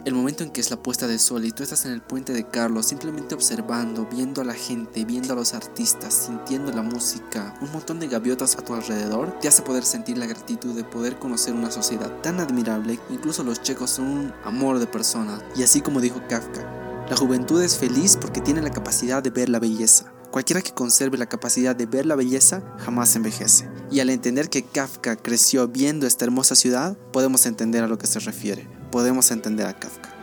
El 0.05 0.13
momento 0.13 0.43
en 0.43 0.51
que 0.51 0.61
es 0.61 0.71
la 0.71 0.81
puesta 0.81 1.05
de 1.05 1.19
sol 1.19 1.43
y 1.45 1.51
tú 1.51 1.63
estás 1.63 1.85
en 1.85 1.91
el 1.91 2.01
puente 2.01 2.31
de 2.31 2.47
Carlos 2.47 2.85
simplemente 2.85 3.35
observando, 3.35 4.07
viendo 4.09 4.41
a 4.41 4.45
la 4.45 4.53
gente, 4.53 5.03
viendo 5.03 5.33
a 5.33 5.35
los 5.35 5.53
artistas, 5.53 6.13
sintiendo 6.13 6.71
la 6.71 6.81
música, 6.81 7.57
un 7.61 7.71
montón 7.71 7.99
de 7.99 8.07
gaviotas 8.07 8.55
a 8.55 8.61
tu 8.61 8.73
alrededor, 8.73 9.37
te 9.41 9.47
hace 9.47 9.63
poder 9.63 9.83
sentir 9.83 10.17
la 10.17 10.27
gratitud 10.27 10.75
de 10.75 10.83
poder 10.83 11.19
conocer 11.19 11.53
una 11.53 11.71
sociedad 11.71 12.11
tan 12.21 12.39
admirable. 12.39 12.99
Incluso 13.09 13.43
los 13.43 13.61
checos 13.61 13.89
son 13.89 14.05
un 14.05 14.33
amor 14.45 14.79
de 14.79 14.87
personas. 14.87 15.43
Y 15.57 15.63
así 15.63 15.81
como 15.81 15.99
dijo 15.99 16.21
Kafka, 16.29 16.61
la 17.09 17.17
juventud 17.17 17.61
es 17.61 17.77
feliz 17.77 18.15
porque 18.15 18.41
tiene 18.41 18.61
la 18.61 18.71
capacidad 18.71 19.21
de 19.21 19.31
ver 19.31 19.49
la 19.49 19.59
belleza. 19.59 20.14
Cualquiera 20.35 20.61
que 20.61 20.73
conserve 20.73 21.17
la 21.17 21.27
capacidad 21.27 21.77
de 21.77 21.85
ver 21.85 22.05
la 22.05 22.15
belleza 22.15 22.61
jamás 22.79 23.15
envejece. 23.15 23.69
Y 23.89 24.01
al 24.01 24.09
entender 24.09 24.49
que 24.49 24.63
Kafka 24.63 25.15
creció 25.15 25.69
viendo 25.69 26.05
esta 26.05 26.25
hermosa 26.25 26.55
ciudad, 26.55 26.97
podemos 27.13 27.45
entender 27.45 27.85
a 27.85 27.87
lo 27.87 27.97
que 27.97 28.05
se 28.05 28.19
refiere. 28.19 28.67
Podemos 28.91 29.31
entender 29.31 29.65
a 29.65 29.79
Kafka. 29.79 30.14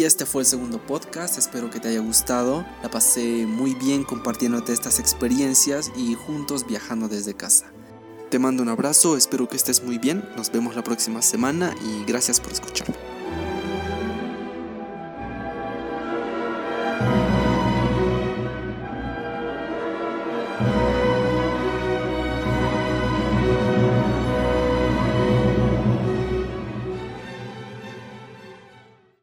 Y 0.00 0.04
este 0.04 0.24
fue 0.24 0.40
el 0.40 0.46
segundo 0.46 0.78
podcast, 0.78 1.36
espero 1.36 1.68
que 1.68 1.78
te 1.78 1.88
haya 1.88 2.00
gustado. 2.00 2.64
La 2.82 2.90
pasé 2.90 3.44
muy 3.44 3.74
bien 3.74 4.02
compartiéndote 4.02 4.72
estas 4.72 4.98
experiencias 4.98 5.92
y 5.94 6.14
juntos 6.14 6.66
viajando 6.66 7.06
desde 7.06 7.34
casa. 7.34 7.70
Te 8.30 8.38
mando 8.38 8.62
un 8.62 8.70
abrazo, 8.70 9.18
espero 9.18 9.46
que 9.46 9.56
estés 9.56 9.82
muy 9.82 9.98
bien, 9.98 10.26
nos 10.38 10.50
vemos 10.50 10.74
la 10.74 10.82
próxima 10.82 11.20
semana 11.20 11.74
y 11.84 12.06
gracias 12.06 12.40
por 12.40 12.50
escucharme. 12.50 12.99